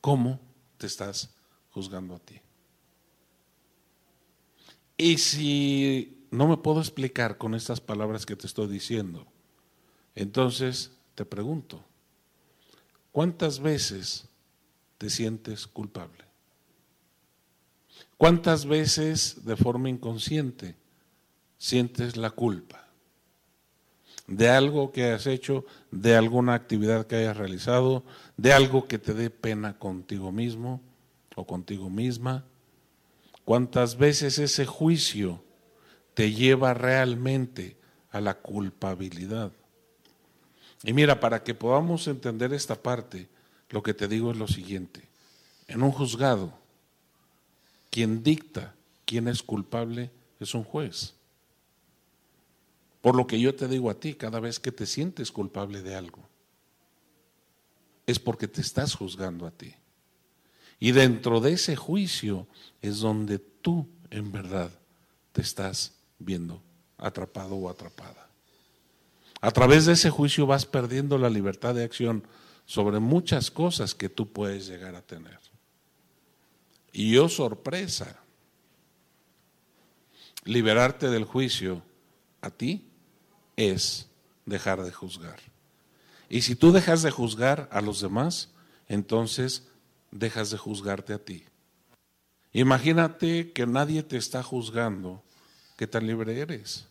cómo 0.00 0.40
te 0.76 0.88
estás 0.88 1.30
juzgando 1.70 2.16
a 2.16 2.18
ti. 2.18 2.40
Y 4.96 5.18
si 5.18 6.26
no 6.32 6.48
me 6.48 6.56
puedo 6.56 6.80
explicar 6.80 7.38
con 7.38 7.54
estas 7.54 7.80
palabras 7.80 8.26
que 8.26 8.34
te 8.34 8.48
estoy 8.48 8.66
diciendo, 8.66 9.24
entonces 10.16 10.90
te 11.14 11.24
pregunto, 11.24 11.84
¿cuántas 13.12 13.60
veces 13.60 14.26
te 14.98 15.10
sientes 15.10 15.68
culpable? 15.68 16.24
¿Cuántas 18.16 18.66
veces 18.66 19.44
de 19.44 19.54
forma 19.54 19.88
inconsciente 19.88 20.74
sientes 21.58 22.16
la 22.16 22.30
culpa 22.30 22.86
de 24.26 24.48
algo 24.48 24.92
que 24.92 25.12
has 25.12 25.26
hecho, 25.26 25.64
de 25.90 26.16
alguna 26.16 26.54
actividad 26.54 27.06
que 27.06 27.16
hayas 27.16 27.36
realizado, 27.36 28.04
de 28.36 28.52
algo 28.52 28.88
que 28.88 28.98
te 28.98 29.14
dé 29.14 29.30
pena 29.30 29.78
contigo 29.78 30.32
mismo 30.32 30.80
o 31.34 31.46
contigo 31.46 31.90
misma. 31.90 32.44
¿Cuántas 33.44 33.96
veces 33.96 34.38
ese 34.38 34.66
juicio 34.66 35.42
te 36.14 36.32
lleva 36.32 36.74
realmente 36.74 37.76
a 38.10 38.20
la 38.20 38.34
culpabilidad? 38.34 39.52
Y 40.82 40.92
mira, 40.92 41.20
para 41.20 41.42
que 41.42 41.54
podamos 41.54 42.06
entender 42.08 42.52
esta 42.52 42.74
parte, 42.74 43.28
lo 43.70 43.82
que 43.82 43.94
te 43.94 44.08
digo 44.08 44.32
es 44.32 44.36
lo 44.36 44.48
siguiente. 44.48 45.02
En 45.68 45.82
un 45.82 45.92
juzgado, 45.92 46.52
quien 47.90 48.22
dicta 48.22 48.74
quién 49.04 49.28
es 49.28 49.42
culpable 49.42 50.10
es 50.40 50.54
un 50.54 50.64
juez. 50.64 51.15
Por 53.06 53.14
lo 53.14 53.28
que 53.28 53.38
yo 53.38 53.54
te 53.54 53.68
digo 53.68 53.88
a 53.88 54.00
ti, 54.00 54.14
cada 54.14 54.40
vez 54.40 54.58
que 54.58 54.72
te 54.72 54.84
sientes 54.84 55.30
culpable 55.30 55.80
de 55.80 55.94
algo, 55.94 56.28
es 58.04 58.18
porque 58.18 58.48
te 58.48 58.60
estás 58.60 58.96
juzgando 58.96 59.46
a 59.46 59.52
ti. 59.52 59.72
Y 60.80 60.90
dentro 60.90 61.40
de 61.40 61.52
ese 61.52 61.76
juicio 61.76 62.48
es 62.82 62.98
donde 62.98 63.38
tú 63.38 63.86
en 64.10 64.32
verdad 64.32 64.72
te 65.30 65.40
estás 65.40 65.92
viendo 66.18 66.60
atrapado 66.98 67.54
o 67.54 67.70
atrapada. 67.70 68.28
A 69.40 69.52
través 69.52 69.86
de 69.86 69.92
ese 69.92 70.10
juicio 70.10 70.44
vas 70.44 70.66
perdiendo 70.66 71.16
la 71.16 71.30
libertad 71.30 71.76
de 71.76 71.84
acción 71.84 72.26
sobre 72.64 72.98
muchas 72.98 73.52
cosas 73.52 73.94
que 73.94 74.08
tú 74.08 74.32
puedes 74.32 74.66
llegar 74.66 74.96
a 74.96 75.02
tener. 75.02 75.38
Y 76.92 77.12
yo 77.12 77.28
sorpresa, 77.28 78.18
liberarte 80.42 81.08
del 81.08 81.22
juicio 81.24 81.84
a 82.40 82.50
ti 82.50 82.82
es 83.56 84.08
dejar 84.44 84.82
de 84.82 84.92
juzgar. 84.92 85.38
Y 86.28 86.42
si 86.42 86.54
tú 86.56 86.72
dejas 86.72 87.02
de 87.02 87.10
juzgar 87.10 87.68
a 87.72 87.80
los 87.80 88.00
demás, 88.00 88.50
entonces 88.88 89.68
dejas 90.10 90.50
de 90.50 90.58
juzgarte 90.58 91.12
a 91.12 91.18
ti. 91.18 91.44
Imagínate 92.52 93.52
que 93.52 93.66
nadie 93.66 94.02
te 94.02 94.16
está 94.16 94.42
juzgando, 94.42 95.22
qué 95.76 95.86
tan 95.86 96.06
libre 96.06 96.40
eres. 96.40 96.86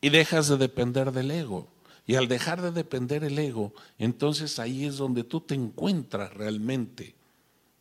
Y 0.00 0.10
dejas 0.10 0.48
de 0.48 0.56
depender 0.56 1.12
del 1.12 1.30
ego. 1.30 1.68
Y 2.04 2.16
al 2.16 2.26
dejar 2.26 2.60
de 2.60 2.72
depender 2.72 3.22
el 3.22 3.38
ego, 3.38 3.72
entonces 3.96 4.58
ahí 4.58 4.86
es 4.86 4.96
donde 4.96 5.22
tú 5.22 5.40
te 5.40 5.54
encuentras 5.54 6.34
realmente 6.34 7.14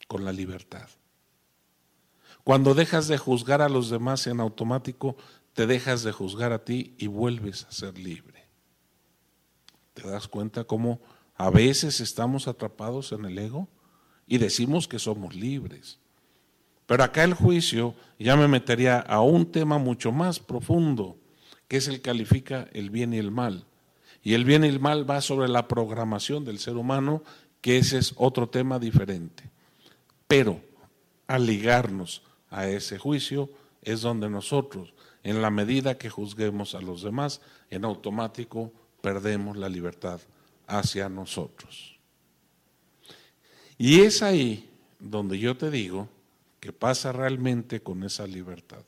con 0.08 0.24
la 0.24 0.32
libertad. 0.32 0.88
Cuando 2.44 2.76
dejas 2.76 3.08
de 3.08 3.18
juzgar 3.18 3.62
a 3.62 3.70
los 3.70 3.90
demás 3.90 4.28
en 4.28 4.40
automático, 4.40 5.16
te 5.54 5.68
dejas 5.68 6.04
de 6.04 6.12
juzgar 6.12 6.54
a 6.54 6.64
ti 6.64 6.96
y 6.98 7.08
vuelves 7.08 7.66
a 7.66 7.72
ser 7.72 7.98
libre. 7.98 8.46
¿Te 9.94 10.08
das 10.08 10.28
cuenta 10.28 10.64
cómo 10.64 11.02
a 11.36 11.50
veces 11.50 12.00
estamos 12.00 12.48
atrapados 12.48 13.12
en 13.12 13.26
el 13.26 13.38
ego 13.38 13.68
y 14.28 14.38
decimos 14.38 14.88
que 14.88 15.00
somos 15.00 15.36
libres? 15.36 16.00
Pero 16.86 17.04
acá 17.04 17.24
el 17.24 17.34
juicio 17.34 17.96
ya 18.20 18.36
me 18.36 18.48
metería 18.48 19.00
a 19.00 19.22
un 19.22 19.52
tema 19.52 19.78
mucho 19.78 20.12
más 20.12 20.40
profundo, 20.40 21.18
que 21.68 21.78
es 21.78 21.88
el 21.88 22.02
califica 22.02 22.68
el 22.74 22.90
bien 22.90 23.14
y 23.14 23.18
el 23.18 23.32
mal. 23.32 23.66
Y 24.24 24.34
el 24.34 24.46
bien 24.46 24.64
y 24.64 24.68
el 24.68 24.80
mal 24.80 25.10
va 25.10 25.22
sobre 25.22 25.48
la 25.48 25.68
programación 25.68 26.46
del 26.46 26.60
ser 26.60 26.76
humano, 26.76 27.24
que 27.62 27.78
ese 27.78 27.98
es 27.98 28.14
otro 28.18 28.50
tema 28.50 28.78
diferente. 28.78 29.50
Pero 30.28 30.62
al 31.28 31.46
ligarnos 31.46 32.24
a 32.50 32.68
ese 32.68 32.98
juicio 32.98 33.50
es 33.82 34.02
donde 34.02 34.30
nosotros 34.30 34.94
en 35.24 35.42
la 35.42 35.50
medida 35.50 35.98
que 35.98 36.10
juzguemos 36.10 36.76
a 36.76 36.82
los 36.82 37.04
demás, 37.04 37.42
en 37.70 37.86
automático 37.86 38.72
perdemos 39.02 39.58
la 39.58 39.70
libertad 39.70 40.20
hacia 40.68 41.10
nosotros. 41.10 41.98
Y 43.78 44.02
es 44.02 44.22
ahí 44.22 44.70
donde 45.00 45.40
yo 45.40 45.58
te 45.58 45.72
digo 45.72 46.08
que 46.60 46.72
pasa 46.72 47.12
realmente 47.12 47.82
con 47.82 48.04
esa 48.04 48.28
libertad. 48.28 48.84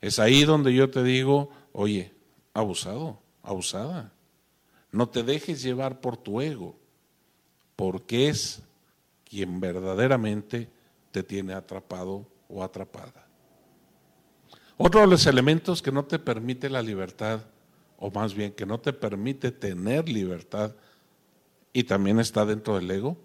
Es 0.00 0.18
ahí 0.18 0.44
donde 0.44 0.72
yo 0.72 0.90
te 0.90 1.02
digo, 1.02 1.50
oye, 1.72 2.12
abusado, 2.54 3.20
abusada, 3.42 4.12
no 4.90 5.08
te 5.08 5.22
dejes 5.22 5.62
llevar 5.62 6.00
por 6.00 6.16
tu 6.16 6.40
ego, 6.40 6.76
porque 7.76 8.28
es 8.28 8.62
quien 9.24 9.60
verdaderamente 9.60 10.68
te 11.10 11.22
tiene 11.22 11.54
atrapado 11.54 12.26
o 12.48 12.62
atrapada. 12.62 13.26
Otro 14.76 15.00
de 15.02 15.06
los 15.06 15.26
elementos 15.26 15.82
que 15.82 15.92
no 15.92 16.04
te 16.04 16.18
permite 16.18 16.70
la 16.70 16.82
libertad, 16.82 17.42
o 17.98 18.10
más 18.10 18.34
bien 18.34 18.52
que 18.52 18.66
no 18.66 18.80
te 18.80 18.92
permite 18.92 19.52
tener 19.52 20.08
libertad, 20.08 20.74
y 21.72 21.84
también 21.84 22.18
está 22.18 22.44
dentro 22.44 22.76
del 22.76 22.90
ego, 22.90 23.16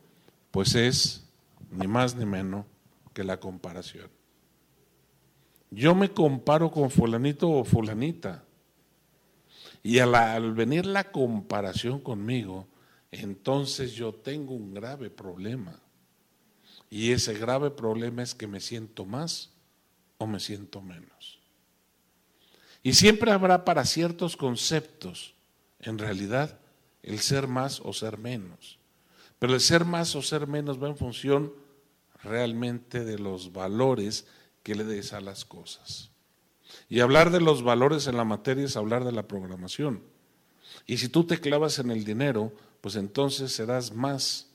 pues 0.52 0.76
es 0.76 1.26
ni 1.72 1.88
más 1.88 2.16
ni 2.16 2.26
menos 2.26 2.66
que 3.14 3.24
la 3.24 3.40
comparación. 3.40 4.10
Yo 5.70 5.96
me 5.96 6.12
comparo 6.12 6.72
con 6.72 6.90
fulanito 6.90 7.50
o 7.50 7.66
fulanita. 7.66 8.44
Y 9.84 10.00
al, 10.00 10.16
al, 10.16 10.54
venir 10.54 10.86
la 10.86 11.12
comparación 11.12 12.00
conmigo, 12.00 12.68
entonces 13.12 13.94
yo 13.94 14.14
tengo 14.14 14.54
un 14.54 14.74
grave 14.74 15.10
problema. 15.10 15.80
Y 16.90 17.12
ese 17.12 17.34
grave 17.34 17.70
problema 17.72 18.24
es 18.24 18.34
que 18.34 18.48
me 18.48 18.62
siento 18.62 19.06
más 19.06 19.52
o 20.18 20.28
me 20.28 20.40
siento 20.40 20.82
menos. 20.82 21.37
Y 22.84 22.94
siempre 22.94 23.32
habrá 23.32 23.66
para 23.66 23.86
ciertos 23.86 24.38
conceptos, 24.38 25.34
en 25.80 25.98
realidad, 25.98 26.60
el 27.04 27.20
ser 27.20 27.48
más 27.48 27.80
o 27.82 27.94
ser 27.94 28.18
menos. 28.18 28.80
Pero 29.40 29.54
el 29.54 29.62
ser 29.62 29.86
más 29.86 30.16
o 30.16 30.22
ser 30.22 30.48
menos 30.48 30.82
va 30.82 30.88
en 30.88 30.98
función 30.98 31.54
realmente 32.24 33.04
de 33.04 33.20
los 33.20 33.54
valores 33.54 34.26
que 34.64 34.76
le 34.76 34.84
des 34.84 35.14
a 35.14 35.22
las 35.22 35.46
cosas. 35.46 36.12
Y 36.90 37.00
hablar 37.00 37.32
de 37.32 37.40
los 37.40 37.64
valores 37.64 38.08
en 38.08 38.18
la 38.18 38.26
materia 38.26 38.66
es 38.66 38.76
hablar 38.78 39.06
de 39.06 39.12
la 39.12 39.28
programación. 39.28 40.04
Y 40.86 40.98
si 40.98 41.10
tú 41.10 41.26
te 41.26 41.40
clavas 41.40 41.80
en 41.80 41.92
el 41.92 42.04
dinero, 42.04 42.52
pues 42.82 42.96
entonces 42.96 43.52
serás 43.52 43.94
más 43.94 44.48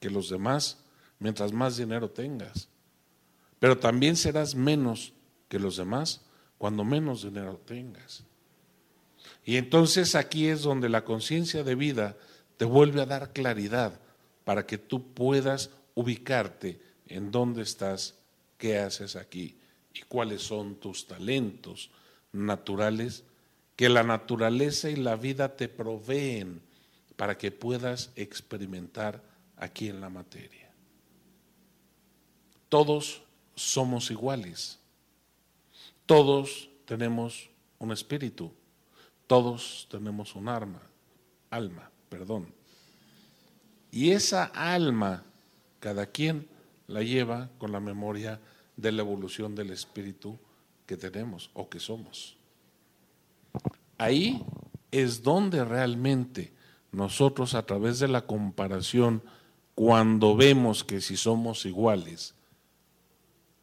que 0.00 0.10
los 0.10 0.28
demás 0.28 0.78
mientras 1.18 1.52
más 1.52 1.76
dinero 1.76 2.10
tengas. 2.10 2.68
Pero 3.58 3.78
también 3.78 4.16
serás 4.16 4.54
menos 4.54 5.12
que 5.48 5.58
los 5.58 5.76
demás 5.76 6.22
cuando 6.58 6.84
menos 6.84 7.22
dinero 7.22 7.60
tengas. 7.64 8.24
Y 9.44 9.56
entonces 9.56 10.14
aquí 10.14 10.48
es 10.48 10.62
donde 10.62 10.88
la 10.88 11.04
conciencia 11.04 11.62
de 11.62 11.74
vida 11.74 12.16
te 12.56 12.64
vuelve 12.64 13.02
a 13.02 13.06
dar 13.06 13.32
claridad 13.32 14.00
para 14.44 14.66
que 14.66 14.78
tú 14.78 15.12
puedas 15.12 15.70
ubicarte 15.94 16.80
en 17.06 17.30
dónde 17.30 17.62
estás, 17.62 18.14
qué 18.58 18.78
haces 18.78 19.16
aquí 19.16 19.56
y 19.92 20.02
cuáles 20.02 20.42
son 20.42 20.76
tus 20.76 21.06
talentos 21.06 21.90
naturales 22.32 23.24
que 23.76 23.88
la 23.88 24.02
naturaleza 24.02 24.90
y 24.90 24.96
la 24.96 25.16
vida 25.16 25.56
te 25.56 25.68
proveen 25.68 26.62
para 27.16 27.36
que 27.36 27.50
puedas 27.50 28.10
experimentar 28.16 29.22
aquí 29.56 29.88
en 29.88 30.00
la 30.00 30.08
materia. 30.08 30.70
Todos 32.68 33.22
somos 33.54 34.10
iguales. 34.10 34.78
Todos 36.06 36.68
tenemos 36.84 37.50
un 37.78 37.92
espíritu, 37.92 38.52
todos 39.26 39.88
tenemos 39.90 40.34
un 40.34 40.48
arma, 40.48 40.82
alma, 41.50 41.90
perdón. 42.08 42.52
Y 43.90 44.10
esa 44.10 44.44
alma, 44.44 45.24
cada 45.80 46.06
quien 46.06 46.48
la 46.88 47.02
lleva 47.02 47.48
con 47.58 47.72
la 47.72 47.80
memoria 47.80 48.40
de 48.76 48.92
la 48.92 49.02
evolución 49.02 49.54
del 49.54 49.70
espíritu 49.70 50.38
que 50.86 50.96
tenemos 50.96 51.50
o 51.54 51.68
que 51.68 51.80
somos. 51.80 52.36
Ahí 53.96 54.44
es 54.90 55.22
donde 55.22 55.64
realmente 55.64 56.52
nosotros 56.92 57.54
a 57.54 57.64
través 57.64 57.98
de 57.98 58.08
la 58.08 58.26
comparación 58.26 59.22
cuando 59.74 60.36
vemos 60.36 60.84
que 60.84 61.00
si 61.00 61.16
somos 61.16 61.66
iguales, 61.66 62.34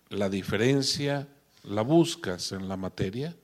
la 0.10 0.30
diferencia 0.30 1.28
la 1.64 1.82
buscas 1.82 2.52
en 2.52 2.68
la 2.68 2.78
materia, 2.78 3.36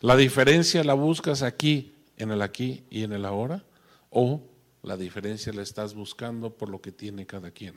la 0.00 0.16
diferencia 0.16 0.84
la 0.84 0.94
buscas 0.94 1.42
aquí, 1.42 1.94
en 2.16 2.30
el 2.30 2.42
aquí 2.42 2.84
y 2.90 3.02
en 3.04 3.12
el 3.12 3.24
ahora, 3.24 3.64
o 4.10 4.42
la 4.82 4.96
diferencia 4.96 5.52
la 5.52 5.62
estás 5.62 5.94
buscando 5.94 6.50
por 6.50 6.68
lo 6.68 6.80
que 6.80 6.92
tiene 6.92 7.26
cada 7.26 7.50
quien. 7.50 7.74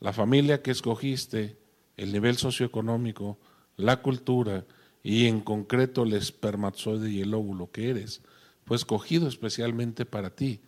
La 0.00 0.12
familia 0.12 0.62
que 0.62 0.70
escogiste, 0.70 1.56
el 1.96 2.12
nivel 2.12 2.36
socioeconómico, 2.36 3.38
la 3.76 4.02
cultura 4.02 4.64
y 5.02 5.26
en 5.26 5.40
concreto 5.40 6.04
el 6.04 6.12
espermatozoide 6.12 7.10
y 7.10 7.20
el 7.22 7.34
óvulo 7.34 7.70
que 7.70 7.90
eres, 7.90 8.20
fue 8.64 8.76
escogido 8.76 9.28
especialmente 9.28 10.04
para 10.04 10.30
ti, 10.30 10.60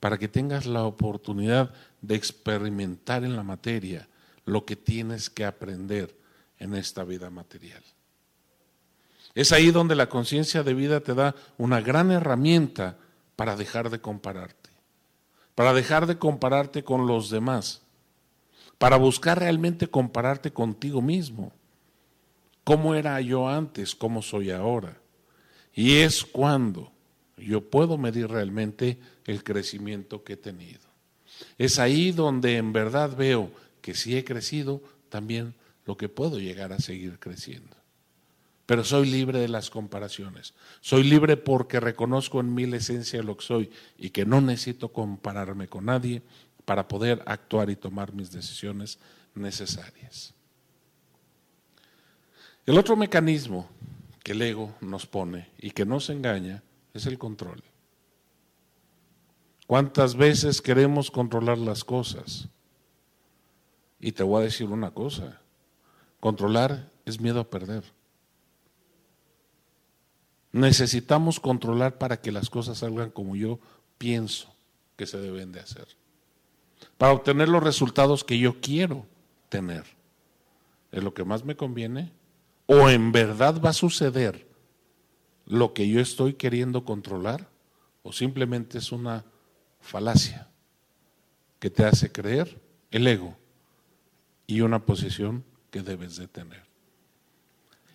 para 0.00 0.18
que 0.18 0.28
tengas 0.28 0.66
la 0.66 0.84
oportunidad 0.84 1.72
de 2.02 2.14
experimentar 2.14 3.24
en 3.24 3.36
la 3.36 3.42
materia 3.42 4.08
lo 4.44 4.64
que 4.66 4.76
tienes 4.76 5.30
que 5.30 5.44
aprender 5.44 6.14
en 6.64 6.74
esta 6.74 7.04
vida 7.04 7.28
material. 7.28 7.82
Es 9.34 9.52
ahí 9.52 9.70
donde 9.70 9.94
la 9.94 10.08
conciencia 10.08 10.62
de 10.62 10.72
vida 10.72 11.00
te 11.00 11.14
da 11.14 11.34
una 11.58 11.80
gran 11.80 12.10
herramienta 12.10 12.96
para 13.36 13.54
dejar 13.54 13.90
de 13.90 14.00
compararte, 14.00 14.70
para 15.54 15.74
dejar 15.74 16.06
de 16.06 16.18
compararte 16.18 16.82
con 16.82 17.06
los 17.06 17.28
demás, 17.28 17.82
para 18.78 18.96
buscar 18.96 19.40
realmente 19.40 19.88
compararte 19.88 20.52
contigo 20.52 21.02
mismo. 21.02 21.52
¿Cómo 22.64 22.94
era 22.94 23.20
yo 23.20 23.46
antes? 23.46 23.94
¿Cómo 23.94 24.22
soy 24.22 24.50
ahora? 24.50 24.96
Y 25.74 25.96
es 25.98 26.24
cuando 26.24 26.90
yo 27.36 27.60
puedo 27.68 27.98
medir 27.98 28.28
realmente 28.28 28.98
el 29.26 29.44
crecimiento 29.44 30.24
que 30.24 30.32
he 30.32 30.36
tenido. 30.38 30.80
Es 31.58 31.78
ahí 31.78 32.10
donde 32.10 32.56
en 32.56 32.72
verdad 32.72 33.14
veo 33.14 33.50
que 33.82 33.94
si 33.94 34.16
he 34.16 34.24
crecido, 34.24 34.80
también 35.10 35.54
lo 35.86 35.96
que 35.96 36.08
puedo 36.08 36.38
llegar 36.38 36.72
a 36.72 36.78
seguir 36.78 37.18
creciendo. 37.18 37.76
Pero 38.66 38.82
soy 38.82 39.10
libre 39.10 39.40
de 39.40 39.48
las 39.48 39.68
comparaciones. 39.68 40.54
Soy 40.80 41.02
libre 41.02 41.36
porque 41.36 41.80
reconozco 41.80 42.40
en 42.40 42.54
mí 42.54 42.64
la 42.66 42.78
esencia 42.78 43.18
de 43.18 43.24
lo 43.24 43.36
que 43.36 43.44
soy 43.44 43.70
y 43.98 44.10
que 44.10 44.24
no 44.24 44.40
necesito 44.40 44.90
compararme 44.90 45.68
con 45.68 45.86
nadie 45.86 46.22
para 46.64 46.88
poder 46.88 47.22
actuar 47.26 47.68
y 47.68 47.76
tomar 47.76 48.14
mis 48.14 48.32
decisiones 48.32 48.98
necesarias. 49.34 50.32
El 52.64 52.78
otro 52.78 52.96
mecanismo 52.96 53.68
que 54.22 54.32
el 54.32 54.40
ego 54.40 54.74
nos 54.80 55.04
pone 55.04 55.50
y 55.58 55.72
que 55.72 55.84
nos 55.84 56.08
engaña 56.08 56.62
es 56.94 57.04
el 57.04 57.18
control. 57.18 57.62
¿Cuántas 59.66 60.16
veces 60.16 60.62
queremos 60.62 61.10
controlar 61.10 61.58
las 61.58 61.84
cosas? 61.84 62.48
Y 64.00 64.12
te 64.12 64.22
voy 64.22 64.40
a 64.40 64.44
decir 64.44 64.68
una 64.68 64.92
cosa, 64.92 65.42
controlar 66.24 66.90
es 67.04 67.20
miedo 67.20 67.38
a 67.38 67.50
perder. 67.50 67.84
Necesitamos 70.52 71.38
controlar 71.38 71.98
para 71.98 72.22
que 72.22 72.32
las 72.32 72.48
cosas 72.48 72.78
salgan 72.78 73.10
como 73.10 73.36
yo 73.36 73.58
pienso 73.98 74.50
que 74.96 75.04
se 75.04 75.20
deben 75.20 75.52
de 75.52 75.60
hacer. 75.60 75.86
Para 76.96 77.12
obtener 77.12 77.50
los 77.50 77.62
resultados 77.62 78.24
que 78.24 78.38
yo 78.38 78.58
quiero 78.62 79.04
tener. 79.50 79.84
¿Es 80.92 81.04
lo 81.04 81.12
que 81.12 81.24
más 81.24 81.44
me 81.44 81.56
conviene? 81.56 82.10
¿O 82.64 82.88
en 82.88 83.12
verdad 83.12 83.60
va 83.62 83.68
a 83.68 83.74
suceder 83.74 84.48
lo 85.44 85.74
que 85.74 85.86
yo 85.90 86.00
estoy 86.00 86.32
queriendo 86.32 86.86
controlar 86.86 87.50
o 88.02 88.14
simplemente 88.14 88.78
es 88.78 88.92
una 88.92 89.26
falacia 89.78 90.48
que 91.58 91.68
te 91.68 91.84
hace 91.84 92.10
creer 92.10 92.58
el 92.90 93.06
ego 93.06 93.36
y 94.46 94.62
una 94.62 94.86
posición 94.86 95.44
que 95.74 95.82
debes 95.82 96.14
de 96.14 96.28
tener. 96.28 96.62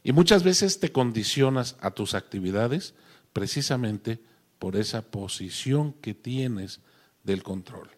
Y 0.03 0.11
muchas 0.11 0.43
veces 0.43 0.81
te 0.81 0.91
condicionas 0.91 1.77
a 1.79 1.91
tus 1.91 2.13
actividades 2.13 2.93
precisamente 3.31 4.19
por 4.59 4.75
esa 4.75 5.01
posición 5.01 5.93
que 5.93 6.13
tienes 6.13 6.81
del 7.23 7.41
control. 7.41 7.89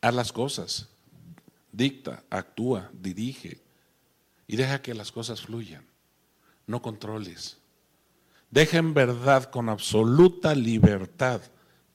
Haz 0.00 0.14
las 0.14 0.32
cosas, 0.32 0.88
dicta, 1.70 2.24
actúa, 2.30 2.90
dirige 2.94 3.60
y 4.46 4.56
deja 4.56 4.80
que 4.80 4.94
las 4.94 5.12
cosas 5.12 5.42
fluyan 5.42 5.84
no 6.66 6.80
controles. 6.80 7.58
Deja 8.50 8.78
en 8.78 8.94
verdad 8.94 9.50
con 9.50 9.68
absoluta 9.68 10.54
libertad 10.54 11.42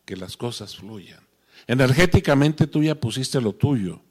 que 0.05 0.15
las 0.15 0.37
cosas 0.37 0.75
fluyan. 0.75 1.25
Energéticamente 1.65 2.67
tú 2.67 2.83
ya 2.83 2.93
pusiste 2.93 3.41
lo 3.41 3.53
tuyo. 3.53 4.03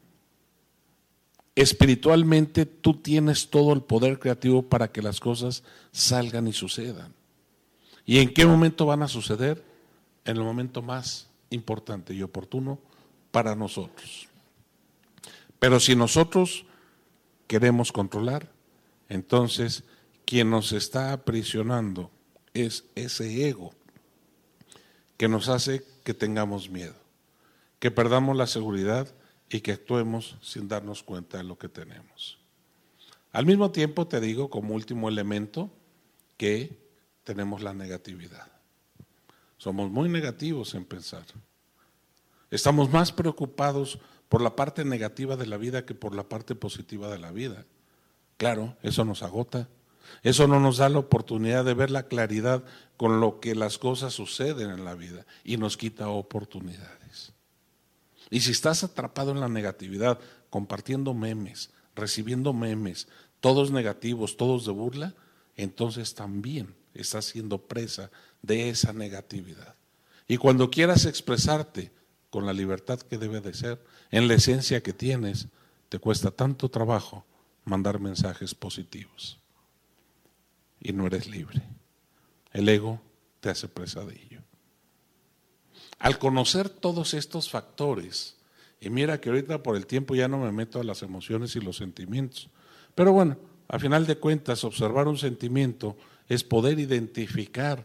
Espiritualmente 1.57 2.67
tú 2.67 3.01
tienes 3.01 3.49
todo 3.49 3.73
el 3.73 3.81
poder 3.81 4.19
creativo 4.19 4.63
para 4.63 4.93
que 4.93 5.01
las 5.01 5.21
cosas 5.21 5.65
salgan 5.91 6.47
y 6.47 6.53
sucedan. 6.53 7.15
¿Y 8.05 8.19
en 8.19 8.33
qué 8.33 8.45
momento 8.45 8.85
van 8.85 9.03
a 9.03 9.09
suceder? 9.09 9.65
En 10.27 10.37
el 10.37 10.45
momento 10.45 10.83
más 10.83 11.29
importante 11.49 12.13
y 12.13 12.23
oportuno 12.23 12.79
para 13.31 13.57
nosotros. 13.57 14.29
Pero 15.59 15.81
si 15.81 15.97
nosotros 15.97 16.67
queremos 17.47 17.91
controlar, 17.91 18.53
entonces 19.09 19.83
quien 20.27 20.51
nos 20.51 20.73
está 20.73 21.15
aprisionando 21.15 22.11
es 22.53 22.85
ese 22.95 23.49
ego 23.49 23.73
que 25.17 25.29
nos 25.29 25.49
hace 25.49 25.85
que 26.05 26.13
tengamos 26.13 26.69
miedo, 26.69 26.95
que 27.79 27.91
perdamos 27.91 28.37
la 28.37 28.47
seguridad 28.47 29.09
y 29.51 29.61
que 29.61 29.73
actuemos 29.73 30.37
sin 30.41 30.69
darnos 30.69 31.03
cuenta 31.03 31.39
de 31.39 31.45
lo 31.45 31.59
que 31.59 31.69
tenemos. 31.69 32.39
Al 33.33 33.47
mismo 33.47 33.71
tiempo 33.71 34.07
te 34.07 34.21
digo 34.21 34.51
como 34.51 34.75
último 34.75 35.09
elemento 35.09 35.71
que 36.37 36.79
tenemos 37.25 37.63
la 37.63 37.75
negatividad. 37.75 38.49
Somos 39.59 39.91
muy 39.91 40.09
negativos 40.09 40.75
en 40.75 40.85
pensar. 40.85 41.25
Estamos 42.51 42.91
más 42.91 43.13
preocupados 43.13 43.99
por 44.29 44.41
la 44.41 44.57
parte 44.57 44.85
negativa 44.85 45.37
de 45.37 45.47
la 45.47 45.57
vida 45.57 45.85
que 45.85 45.95
por 45.95 46.15
la 46.15 46.29
parte 46.29 46.55
positiva 46.55 47.09
de 47.09 47.19
la 47.19 47.33
vida. 47.33 47.65
Claro, 48.37 48.77
eso 48.83 49.05
nos 49.05 49.23
agota, 49.23 49.69
eso 50.23 50.47
no 50.47 50.61
nos 50.61 50.79
da 50.79 50.89
la 50.89 50.99
oportunidad 50.99 51.65
de 51.65 51.75
ver 51.75 51.91
la 51.91 52.05
claridad 52.05 52.63
con 52.97 53.21
lo 53.21 53.41
que 53.41 53.55
las 53.55 53.79
cosas 53.79 54.15
suceden 54.15 54.71
en 54.71 54.85
la 54.85 54.95
vida 54.95 55.27
y 55.45 55.57
nos 55.57 55.77
quita 55.77 56.09
oportunidades. 56.09 57.06
Y 58.31 58.41
si 58.41 58.53
estás 58.53 58.85
atrapado 58.85 59.31
en 59.31 59.41
la 59.41 59.49
negatividad, 59.49 60.19
compartiendo 60.51 61.15
memes, 61.15 61.71
recibiendo 61.95 62.53
memes, 62.53 63.09
todos 63.41 63.71
negativos, 63.71 64.37
todos 64.37 64.67
de 64.67 64.73
burla, 64.73 65.15
entonces 65.57 66.15
también 66.15 66.75
estás 66.95 67.27
siendo 67.27 67.59
presa 67.59 68.11
de 68.43 68.69
esa 68.69 68.93
negatividad. 68.93 69.75
Y 70.29 70.39
cuando 70.39 70.71
quieras 70.71 71.05
expresarte 71.05 71.93
con 72.31 72.47
la 72.47 72.53
libertad 72.53 73.01
que 73.01 73.19
debe 73.19 73.41
de 73.41 73.55
ser, 73.55 73.85
en 74.11 74.29
la 74.29 74.35
esencia 74.35 74.83
que 74.83 74.93
tienes, 74.93 75.49
te 75.89 75.99
cuesta 75.99 76.31
tanto 76.31 76.69
trabajo 76.69 77.25
mandar 77.65 78.01
mensajes 78.01 78.55
positivos 78.55 79.39
y 80.81 80.93
no 80.93 81.07
eres 81.07 81.29
libre. 81.29 81.63
El 82.53 82.69
ego 82.69 83.01
te 83.41 83.51
hace 83.51 83.69
presa 83.69 84.05
de 84.05 84.15
ello. 84.15 84.41
Al 85.99 86.19
conocer 86.19 86.69
todos 86.69 87.15
estos 87.15 87.51
factores, 87.51 88.37
y 88.81 88.91
mira 88.91 89.21
que 89.21 89.31
ahorita 89.31 89.63
por 89.63 89.77
el 89.77 89.87
tiempo 89.87 90.15
ya 90.15 90.29
no 90.29 90.39
me 90.39 90.53
meto 90.53 90.81
a 90.81 90.85
las 90.85 91.03
emociones 91.03 91.57
y 91.57 91.61
los 91.61 91.77
sentimientos, 91.77 92.49
pero 92.95 93.13
bueno, 93.13 93.37
a 93.69 93.79
final 93.79 94.07
de 94.07 94.17
cuentas, 94.17 94.65
observar 94.65 95.09
un 95.09 95.19
sentimiento 95.19 95.97
es 96.29 96.45
poder 96.45 96.79
identificar 96.79 97.85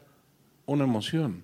una 0.65 0.83
emoción. 0.83 1.43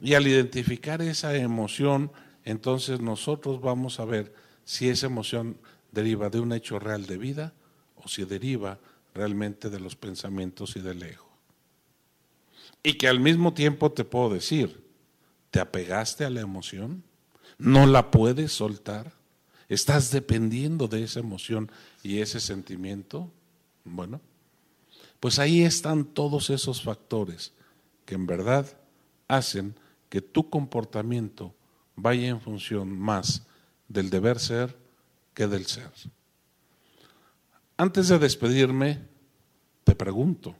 Y 0.00 0.14
al 0.14 0.26
identificar 0.26 1.02
esa 1.02 1.34
emoción, 1.34 2.12
entonces 2.44 3.00
nosotros 3.00 3.60
vamos 3.60 4.00
a 4.00 4.04
ver 4.04 4.32
si 4.64 4.88
esa 4.88 5.06
emoción 5.06 5.56
deriva 5.92 6.28
de 6.30 6.40
un 6.40 6.52
hecho 6.52 6.78
real 6.78 7.06
de 7.06 7.18
vida 7.18 7.52
o 7.96 8.08
si 8.08 8.24
deriva 8.24 8.78
realmente 9.14 9.70
de 9.70 9.80
los 9.80 9.96
pensamientos 9.96 10.76
y 10.76 10.80
del 10.80 11.02
ego. 11.02 11.28
Y 12.82 12.94
que 12.94 13.08
al 13.08 13.18
mismo 13.18 13.54
tiempo 13.54 13.90
te 13.90 14.04
puedo 14.04 14.30
decir, 14.30 14.87
¿te 15.58 15.62
apegaste 15.62 16.24
a 16.24 16.30
la 16.30 16.40
emoción? 16.40 17.02
¿No 17.58 17.88
la 17.88 18.12
puedes 18.12 18.52
soltar? 18.52 19.12
¿Estás 19.68 20.12
dependiendo 20.12 20.86
de 20.86 21.02
esa 21.02 21.18
emoción 21.18 21.68
y 22.04 22.20
ese 22.20 22.38
sentimiento? 22.38 23.28
Bueno, 23.82 24.20
pues 25.18 25.40
ahí 25.40 25.64
están 25.64 26.04
todos 26.04 26.50
esos 26.50 26.80
factores 26.80 27.52
que 28.06 28.14
en 28.14 28.28
verdad 28.28 28.68
hacen 29.26 29.74
que 30.08 30.22
tu 30.22 30.48
comportamiento 30.48 31.52
vaya 31.96 32.28
en 32.28 32.40
función 32.40 32.96
más 32.96 33.44
del 33.88 34.10
deber 34.10 34.38
ser 34.38 34.76
que 35.34 35.48
del 35.48 35.66
ser. 35.66 35.90
Antes 37.76 38.06
de 38.06 38.20
despedirme, 38.20 39.00
te 39.82 39.96
pregunto, 39.96 40.54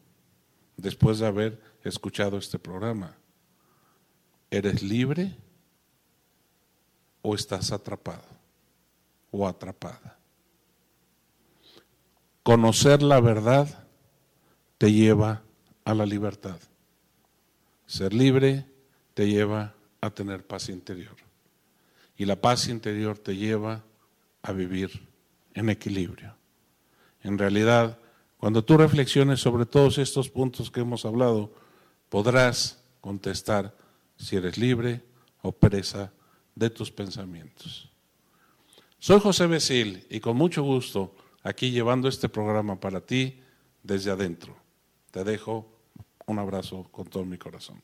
después 0.76 1.20
de 1.20 1.28
haber 1.28 1.62
escuchado 1.84 2.36
este 2.36 2.58
programa, 2.58 3.17
¿eres 4.50 4.82
libre 4.82 5.36
o 7.22 7.34
estás 7.34 7.72
atrapado 7.72 8.24
o 9.30 9.46
atrapada. 9.46 10.16
Conocer 12.42 13.02
la 13.02 13.20
verdad 13.20 13.86
te 14.78 14.92
lleva 14.92 15.42
a 15.84 15.94
la 15.94 16.06
libertad. 16.06 16.58
Ser 17.86 18.14
libre 18.14 18.66
te 19.14 19.28
lleva 19.28 19.74
a 20.00 20.10
tener 20.10 20.46
paz 20.46 20.68
interior. 20.68 21.16
Y 22.16 22.24
la 22.24 22.36
paz 22.36 22.68
interior 22.68 23.18
te 23.18 23.36
lleva 23.36 23.84
a 24.42 24.52
vivir 24.52 25.08
en 25.54 25.68
equilibrio. 25.68 26.34
En 27.22 27.36
realidad, 27.36 27.98
cuando 28.38 28.64
tú 28.64 28.76
reflexiones 28.76 29.40
sobre 29.40 29.66
todos 29.66 29.98
estos 29.98 30.30
puntos 30.30 30.70
que 30.70 30.80
hemos 30.80 31.04
hablado, 31.04 31.52
podrás 32.08 32.82
contestar 33.00 33.76
si 34.18 34.36
eres 34.36 34.58
libre 34.58 35.00
o 35.42 35.52
presa 35.52 36.12
de 36.54 36.70
tus 36.70 36.90
pensamientos. 36.90 37.88
Soy 38.98 39.20
José 39.20 39.46
Besil 39.46 40.04
y 40.10 40.20
con 40.20 40.36
mucho 40.36 40.62
gusto 40.62 41.14
aquí 41.42 41.70
llevando 41.70 42.08
este 42.08 42.28
programa 42.28 42.80
para 42.80 43.00
ti 43.00 43.40
desde 43.82 44.10
adentro. 44.10 44.56
Te 45.10 45.24
dejo 45.24 45.78
un 46.26 46.38
abrazo 46.38 46.88
con 46.90 47.06
todo 47.06 47.24
mi 47.24 47.38
corazón. 47.38 47.80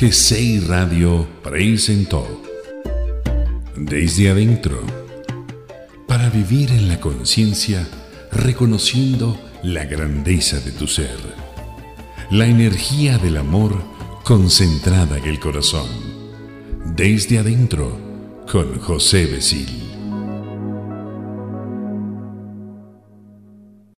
GCI 0.00 0.60
Radio 0.60 1.26
presentó 1.42 2.42
Desde 3.76 4.30
Adentro 4.30 4.80
para 6.08 6.30
vivir 6.30 6.70
en 6.70 6.88
la 6.88 7.00
conciencia 7.00 7.86
reconociendo 8.32 9.38
la 9.62 9.84
grandeza 9.84 10.58
de 10.60 10.72
tu 10.72 10.86
ser, 10.86 11.18
la 12.30 12.46
energía 12.46 13.18
del 13.18 13.36
amor 13.36 13.74
concentrada 14.22 15.18
en 15.18 15.24
el 15.24 15.38
corazón. 15.38 15.88
Desde 16.96 17.38
Adentro 17.38 17.98
con 18.50 18.78
José 18.80 19.26
Besil. 19.26 19.83